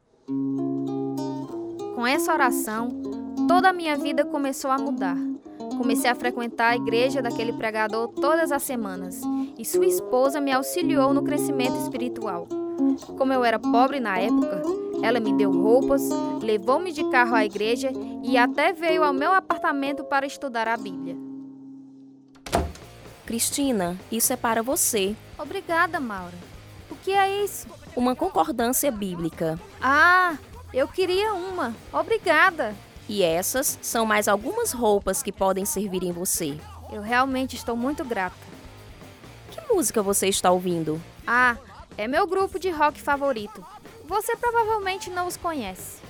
Com 1.95 2.07
essa 2.07 2.33
oração, 2.33 2.89
toda 3.47 3.71
a 3.71 3.73
minha 3.73 3.97
vida 3.97 4.25
começou 4.25 4.71
a 4.71 4.79
mudar. 4.79 5.17
Comecei 5.77 6.11
a 6.11 6.15
frequentar 6.15 6.71
a 6.71 6.77
igreja 6.77 7.21
daquele 7.21 7.53
pregador 7.53 8.09
todas 8.09 8.51
as 8.51 8.63
semanas 8.63 9.21
e 9.59 9.65
sua 9.65 9.87
esposa 9.87 10.41
me 10.41 10.53
auxiliou 10.53 11.13
no 11.13 11.23
crescimento 11.23 11.77
espiritual. 11.77 12.47
Como 13.17 13.33
eu 13.33 13.45
era 13.45 13.59
pobre 13.59 14.01
na 14.01 14.19
época, 14.19 14.63
ela 15.03 15.21
me 15.21 15.33
deu 15.33 15.51
roupas, 15.51 16.03
levou-me 16.43 16.93
de 16.93 17.09
carro 17.11 17.35
à 17.35 17.45
igreja 17.45 17.91
e 18.23 18.37
até 18.37 18.73
veio 18.73 19.05
ao 19.05 19.13
meu 19.13 19.33
apartamento 19.33 20.05
para 20.05 20.27
estudar 20.27 20.67
a 20.69 20.77
Bíblia. 20.77 21.17
Cristina, 23.25 23.99
isso 24.11 24.33
é 24.33 24.37
para 24.37 24.63
você. 24.63 25.15
Obrigada, 25.39 26.01
Maura. 26.01 26.35
O 26.91 26.97
que 26.97 27.13
é 27.13 27.45
isso? 27.45 27.69
Uma 27.95 28.17
concordância 28.17 28.91
bíblica. 28.91 29.61
Ah, 29.81 30.37
eu 30.73 30.89
queria 30.89 31.35
uma. 31.35 31.75
Obrigada. 31.93 32.75
E 33.09 33.23
essas 33.23 33.79
são 33.81 34.05
mais 34.05 34.29
algumas 34.29 34.73
roupas 34.73 35.23
que 35.23 35.33
podem 35.33 35.65
servir 35.65 36.03
em 36.03 36.13
você. 36.13 36.59
Eu 36.91 37.03
realmente 37.03 37.57
estou 37.57 37.77
muito 37.77 38.05
grata. 38.05 38.37
Que 39.51 39.61
música 39.73 40.03
você 40.03 40.29
está 40.29 40.51
ouvindo? 40.51 41.01
Ah, 41.27 41.57
é 41.97 42.07
meu 42.07 42.27
grupo 42.27 42.59
de 42.59 42.71
rock 42.71 43.01
favorito. 43.01 43.65
Você 44.09 44.35
provavelmente 44.37 45.11
não 45.11 45.27
os 45.27 45.37
conhece. 45.37 46.01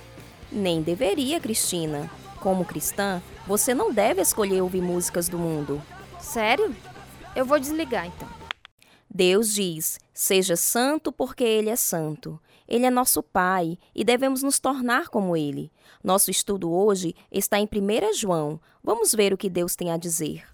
Nem 0.49 0.81
deveria, 0.81 1.37
Cristina. 1.37 2.09
Como 2.39 2.63
cristã, 2.63 3.21
você 3.45 3.73
não 3.73 3.91
deve 3.91 4.21
escolher 4.21 4.61
ouvir 4.61 4.81
músicas 4.81 5.27
do 5.27 5.37
mundo. 5.37 5.81
Sério? 6.17 6.73
Eu 7.35 7.43
vou 7.45 7.59
desligar 7.59 8.07
então. 8.07 8.29
Deus 9.13 9.53
diz: 9.53 9.99
Seja 10.13 10.55
santo 10.55 11.11
porque 11.11 11.43
Ele 11.43 11.69
é 11.69 11.75
santo. 11.75 12.39
Ele 12.65 12.85
é 12.85 12.89
nosso 12.89 13.21
Pai 13.21 13.77
e 13.93 14.05
devemos 14.05 14.41
nos 14.43 14.61
tornar 14.61 15.09
como 15.09 15.35
Ele. 15.35 15.69
Nosso 16.01 16.31
estudo 16.31 16.71
hoje 16.71 17.13
está 17.29 17.59
em 17.59 17.65
1 17.65 18.13
João. 18.13 18.61
Vamos 18.81 19.13
ver 19.13 19.33
o 19.33 19.37
que 19.37 19.49
Deus 19.49 19.75
tem 19.75 19.91
a 19.91 19.97
dizer. 19.97 20.47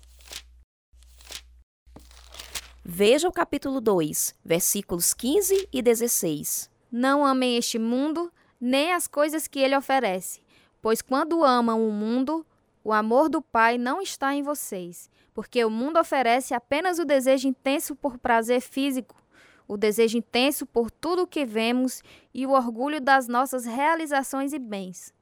Veja 2.83 3.29
o 3.29 3.31
capítulo 3.31 3.79
2, 3.79 4.33
versículos 4.43 5.13
15 5.13 5.69
e 5.71 5.81
16. 5.83 6.73
Não 6.97 7.25
amem 7.25 7.57
este 7.57 7.77
mundo, 7.77 8.31
nem 8.57 8.93
as 8.93 9.05
coisas 9.05 9.49
que 9.49 9.59
ele 9.59 9.75
oferece, 9.75 10.39
pois 10.81 11.01
quando 11.01 11.43
amam 11.43 11.85
o 11.85 11.91
mundo, 11.91 12.45
o 12.85 12.93
amor 12.93 13.27
do 13.27 13.41
Pai 13.41 13.77
não 13.77 14.01
está 14.01 14.33
em 14.33 14.41
vocês, 14.41 15.09
porque 15.33 15.65
o 15.65 15.69
mundo 15.69 15.99
oferece 15.99 16.53
apenas 16.53 16.97
o 16.97 17.03
desejo 17.03 17.49
intenso 17.49 17.97
por 17.97 18.17
prazer 18.17 18.61
físico, 18.61 19.21
o 19.67 19.75
desejo 19.75 20.17
intenso 20.17 20.65
por 20.65 20.89
tudo 20.89 21.23
o 21.23 21.27
que 21.27 21.45
vemos 21.45 22.01
e 22.33 22.47
o 22.47 22.51
orgulho 22.51 23.01
das 23.01 23.27
nossas 23.27 23.65
realizações 23.65 24.53
e 24.53 24.57
bens. 24.57 25.13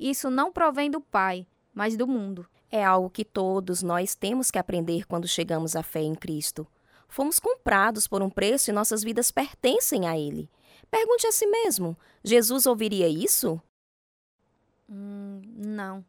Isso 0.00 0.30
não 0.30 0.50
provém 0.50 0.90
do 0.90 0.98
Pai, 0.98 1.46
mas 1.74 1.94
do 1.94 2.08
mundo. 2.08 2.46
É 2.70 2.82
algo 2.82 3.10
que 3.10 3.22
todos 3.22 3.82
nós 3.82 4.14
temos 4.14 4.50
que 4.50 4.58
aprender 4.58 5.06
quando 5.06 5.28
chegamos 5.28 5.76
à 5.76 5.82
fé 5.82 6.00
em 6.00 6.14
Cristo. 6.14 6.66
Fomos 7.06 7.38
comprados 7.38 8.08
por 8.08 8.22
um 8.22 8.30
preço 8.30 8.70
e 8.70 8.72
nossas 8.72 9.04
vidas 9.04 9.30
pertencem 9.30 10.08
a 10.08 10.18
Ele. 10.18 10.48
Pergunte 10.90 11.26
a 11.26 11.32
si 11.32 11.46
mesmo: 11.46 11.96
Jesus 12.22 12.66
ouviria 12.66 13.08
isso? 13.08 13.60
Hum, 14.88 15.42
não. 15.56 16.04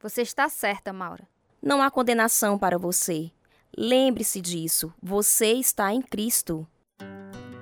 Você 0.00 0.22
está 0.22 0.48
certa, 0.48 0.92
Maura. 0.92 1.28
Não 1.60 1.82
há 1.82 1.90
condenação 1.90 2.58
para 2.58 2.78
você. 2.78 3.30
Lembre-se 3.76 4.40
disso. 4.40 4.92
Você 5.02 5.52
está 5.52 5.92
em 5.92 6.02
Cristo. 6.02 6.66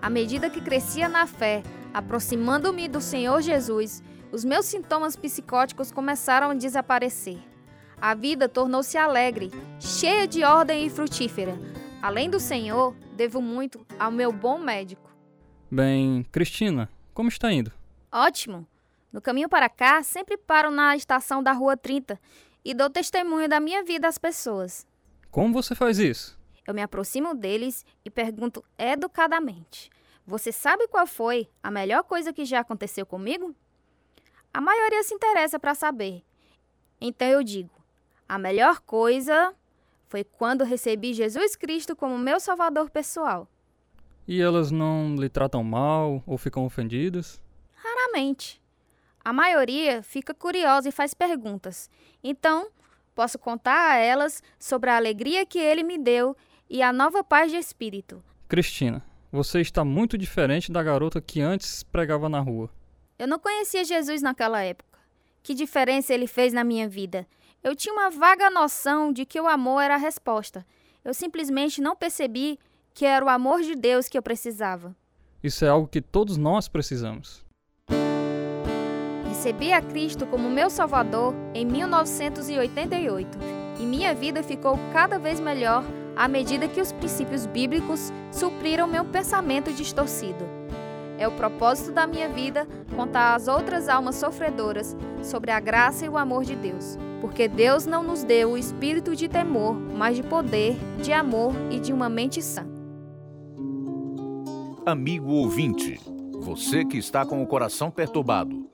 À 0.03 0.09
medida 0.09 0.49
que 0.49 0.61
crescia 0.61 1.09
na 1.09 1.27
fé, 1.27 1.63
aproximando-me 1.93 2.89
do 2.89 3.01
Senhor 3.01 3.43
Jesus, 3.43 4.03
os 4.33 4.45
meus 4.45 4.65
sintomas 4.67 5.17
psicóticos 5.17 5.93
começaram 5.93 6.51
a 6.51 6.55
desaparecer. 6.55 7.39
A 8.01 8.15
vida 8.15 8.49
tornou-se 8.49 8.97
alegre, 8.97 9.51
cheia 9.79 10.27
de 10.27 10.43
ordem 10.43 10.87
e 10.87 10.91
frutífera. 10.91 11.59
Além 12.01 12.31
do 12.31 12.41
Senhor, 12.41 12.97
devo 13.15 13.43
muito 13.43 13.87
ao 13.99 14.11
meu 14.11 14.33
bom 14.33 14.59
médico. 14.59 15.10
Bem, 15.73 16.27
Cristina, 16.33 16.91
como 17.15 17.29
está 17.29 17.53
indo? 17.53 17.71
Ótimo! 18.11 18.67
No 19.13 19.21
caminho 19.21 19.49
para 19.49 19.69
cá, 19.69 20.03
sempre 20.03 20.37
paro 20.37 20.69
na 20.69 20.97
estação 20.97 21.41
da 21.41 21.53
Rua 21.53 21.77
30 21.77 22.21
e 22.65 22.75
dou 22.75 22.91
testemunho 22.91 23.49
da 23.49 23.61
minha 23.61 23.85
vida 23.85 24.09
às 24.09 24.19
pessoas. 24.19 24.85
Como 25.31 25.55
você 25.55 25.77
faz 25.77 26.01
isso? 26.01 26.37
Eu 26.67 26.75
me 26.75 26.83
aproximo 26.83 27.37
deles 27.37 27.87
e 28.05 28.11
pergunto 28.11 28.65
educadamente: 28.77 29.91
Você 30.27 30.51
sabe 30.51 30.89
qual 30.89 31.07
foi 31.07 31.49
a 31.63 31.71
melhor 31.71 32.03
coisa 32.03 32.33
que 32.33 32.45
já 32.45 32.59
aconteceu 32.59 33.07
comigo? 33.07 33.55
A 34.53 34.61
maioria 34.61 35.05
se 35.05 35.15
interessa 35.15 35.57
para 35.57 35.77
saber. 35.77 36.25
Então 37.01 37.29
eu 37.29 37.45
digo: 37.45 37.71
A 38.29 38.37
melhor 38.39 38.81
coisa 38.81 39.55
foi 40.09 40.25
quando 40.25 40.65
recebi 40.65 41.15
Jesus 41.15 41.55
Cristo 41.55 41.95
como 41.95 42.19
meu 42.19 42.41
salvador 42.41 42.91
pessoal. 42.91 43.49
E 44.31 44.41
elas 44.41 44.71
não 44.71 45.17
lhe 45.17 45.29
tratam 45.29 45.65
mal 45.65 46.23
ou 46.25 46.39
ficam 46.39 46.65
ofendidas? 46.65 47.43
Raramente. 47.75 48.63
A 49.25 49.33
maioria 49.33 50.05
fica 50.05 50.33
curiosa 50.33 50.89
e 50.89 50.93
faz 50.93 51.13
perguntas. 51.13 51.91
Então, 52.23 52.69
posso 53.13 53.37
contar 53.41 53.91
a 53.91 53.97
elas 53.97 54.41
sobre 54.57 54.89
a 54.89 54.97
alegria 54.97 55.45
que 55.45 55.59
ele 55.59 55.83
me 55.83 55.99
deu 55.99 56.37
e 56.69 56.81
a 56.81 56.93
nova 56.93 57.25
paz 57.25 57.51
de 57.51 57.59
espírito. 57.59 58.23
Cristina, 58.47 59.05
você 59.33 59.61
está 59.61 59.85
muito 59.85 60.17
diferente 60.17 60.71
da 60.71 60.81
garota 60.81 61.21
que 61.21 61.41
antes 61.41 61.83
pregava 61.83 62.29
na 62.29 62.39
rua. 62.39 62.71
Eu 63.19 63.27
não 63.27 63.41
conhecia 63.41 63.83
Jesus 63.83 64.23
naquela 64.23 64.63
época. 64.63 65.01
Que 65.43 65.55
diferença 65.55 66.15
ele 66.15 66.29
fez 66.29 66.53
na 66.53 66.63
minha 66.63 66.89
vida? 66.89 67.27
Eu 67.65 67.75
tinha 67.75 67.93
uma 67.93 68.11
vaga 68.11 68.49
noção 68.49 69.13
de 69.13 69.27
que 69.27 69.41
o 69.41 69.49
amor 69.49 69.81
era 69.81 69.97
a 69.97 69.99
resposta. 69.99 70.65
Eu 71.05 71.13
simplesmente 71.13 71.81
não 71.81 71.97
percebi 71.97 72.61
que 72.95 73.05
era 73.05 73.25
o 73.25 73.29
amor 73.29 73.63
de 73.63 73.75
Deus 73.75 74.09
que 74.09 74.19
eu 74.19 74.23
precisava. 74.23 74.95
Isso 75.43 75.65
é 75.65 75.69
algo 75.69 75.89
que 75.89 76.01
todos 76.01 76.37
nós 76.37 76.69
precisamos. 76.69 77.45
Recebi 79.27 79.73
a 79.73 79.81
Cristo 79.81 80.27
como 80.27 80.51
meu 80.51 80.69
Salvador 80.69 81.35
em 81.55 81.65
1988 81.65 83.39
e 83.81 83.85
minha 83.85 84.15
vida 84.15 84.43
ficou 84.43 84.79
cada 84.93 85.19
vez 85.19 85.41
melhor 85.41 85.83
à 86.15 86.29
medida 86.29 86.69
que 86.69 86.81
os 86.81 86.93
princípios 86.93 87.47
bíblicos 87.47 88.13
supriram 88.31 88.87
meu 88.87 89.05
pensamento 89.07 89.73
distorcido. 89.73 90.45
É 91.17 91.27
o 91.27 91.33
propósito 91.33 91.93
da 91.93 92.07
minha 92.07 92.29
vida 92.29 92.67
contar 92.95 93.35
às 93.35 93.49
outras 93.49 93.89
almas 93.89 94.17
sofredoras 94.17 94.97
sobre 95.23 95.51
a 95.51 95.61
graça 95.61 96.05
e 96.05 96.09
o 96.09 96.19
amor 96.19 96.45
de 96.45 96.57
Deus, 96.57 96.99
porque 97.21 97.49
Deus 97.49 97.87
não 97.87 98.03
nos 98.03 98.23
deu 98.23 98.53
o 98.53 98.59
espírito 98.59 99.17
de 99.17 99.29
temor, 99.29 99.75
mas 99.75 100.17
de 100.17 100.23
poder, 100.23 100.77
de 101.03 101.13
amor 101.13 101.55
e 101.71 101.79
de 101.79 101.93
uma 101.93 102.09
mente 102.09 102.43
sã. 102.43 102.70
Amigo 104.87 105.33
ouvinte, 105.33 106.01
você 106.41 106.87
que 106.87 106.97
está 106.97 107.27
com 107.27 107.43
o 107.43 107.47
coração 107.47 107.91
perturbado, 107.91 108.67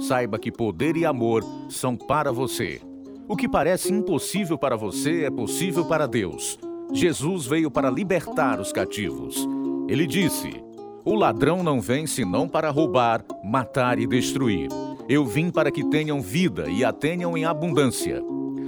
saiba 0.00 0.36
que 0.36 0.50
poder 0.50 0.96
e 0.96 1.06
amor 1.06 1.44
são 1.68 1.96
para 1.96 2.32
você. 2.32 2.80
O 3.28 3.36
que 3.36 3.48
parece 3.48 3.92
impossível 3.92 4.58
para 4.58 4.76
você 4.76 5.22
é 5.22 5.30
possível 5.30 5.84
para 5.84 6.08
Deus. 6.08 6.58
Jesus 6.92 7.46
veio 7.46 7.70
para 7.70 7.90
libertar 7.90 8.58
os 8.60 8.72
cativos. 8.72 9.48
Ele 9.88 10.04
disse: 10.04 10.62
O 11.04 11.14
ladrão 11.14 11.62
não 11.62 11.80
vem 11.80 12.08
senão 12.08 12.48
para 12.48 12.68
roubar, 12.68 13.24
matar 13.44 14.00
e 14.00 14.06
destruir. 14.06 14.68
Eu 15.08 15.24
vim 15.24 15.48
para 15.48 15.70
que 15.70 15.84
tenham 15.88 16.20
vida 16.20 16.68
e 16.68 16.84
a 16.84 16.92
tenham 16.92 17.38
em 17.38 17.44
abundância. 17.44 18.20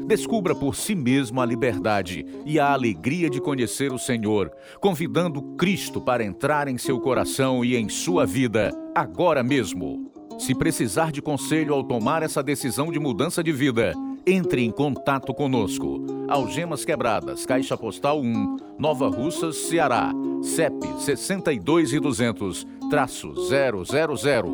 Descubra 0.06 0.54
por 0.54 0.76
si 0.76 0.94
mesmo 0.94 1.40
a 1.40 1.46
liberdade 1.46 2.26
e 2.44 2.60
a 2.60 2.72
alegria 2.72 3.30
de 3.30 3.40
conhecer 3.40 3.90
o 3.90 3.98
Senhor, 3.98 4.52
convidando 4.78 5.40
Cristo 5.56 6.00
para 6.00 6.22
entrar 6.22 6.68
em 6.68 6.76
seu 6.76 7.00
coração 7.00 7.64
e 7.64 7.74
em 7.74 7.88
sua 7.88 8.26
vida, 8.26 8.70
agora 8.94 9.42
mesmo. 9.42 10.12
Se 10.38 10.54
precisar 10.54 11.10
de 11.10 11.22
conselho 11.22 11.72
ao 11.72 11.82
tomar 11.82 12.22
essa 12.22 12.42
decisão 12.42 12.92
de 12.92 12.98
mudança 12.98 13.42
de 13.42 13.50
vida, 13.50 13.94
entre 14.26 14.62
em 14.62 14.70
contato 14.70 15.32
conosco. 15.32 16.04
Algemas 16.28 16.84
Quebradas, 16.84 17.46
Caixa 17.46 17.76
Postal 17.76 18.20
1, 18.20 18.56
Nova 18.78 19.08
Russas, 19.08 19.56
Ceará. 19.56 20.12
CEP 20.42 20.86
62 20.98 21.94
e 21.94 22.00
200, 22.00 22.66
traço 22.90 23.34
000. 23.34 24.44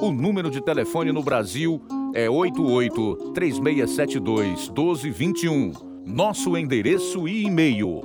O 0.00 0.10
número 0.10 0.50
de 0.50 0.62
telefone 0.62 1.12
no 1.12 1.22
Brasil 1.22 1.82
é 2.14 2.30
88 2.30 3.32
3672 3.34 4.68
1221. 4.68 5.72
Nosso 6.06 6.56
endereço 6.56 7.26
e 7.26 7.44
e-mail: 7.44 8.00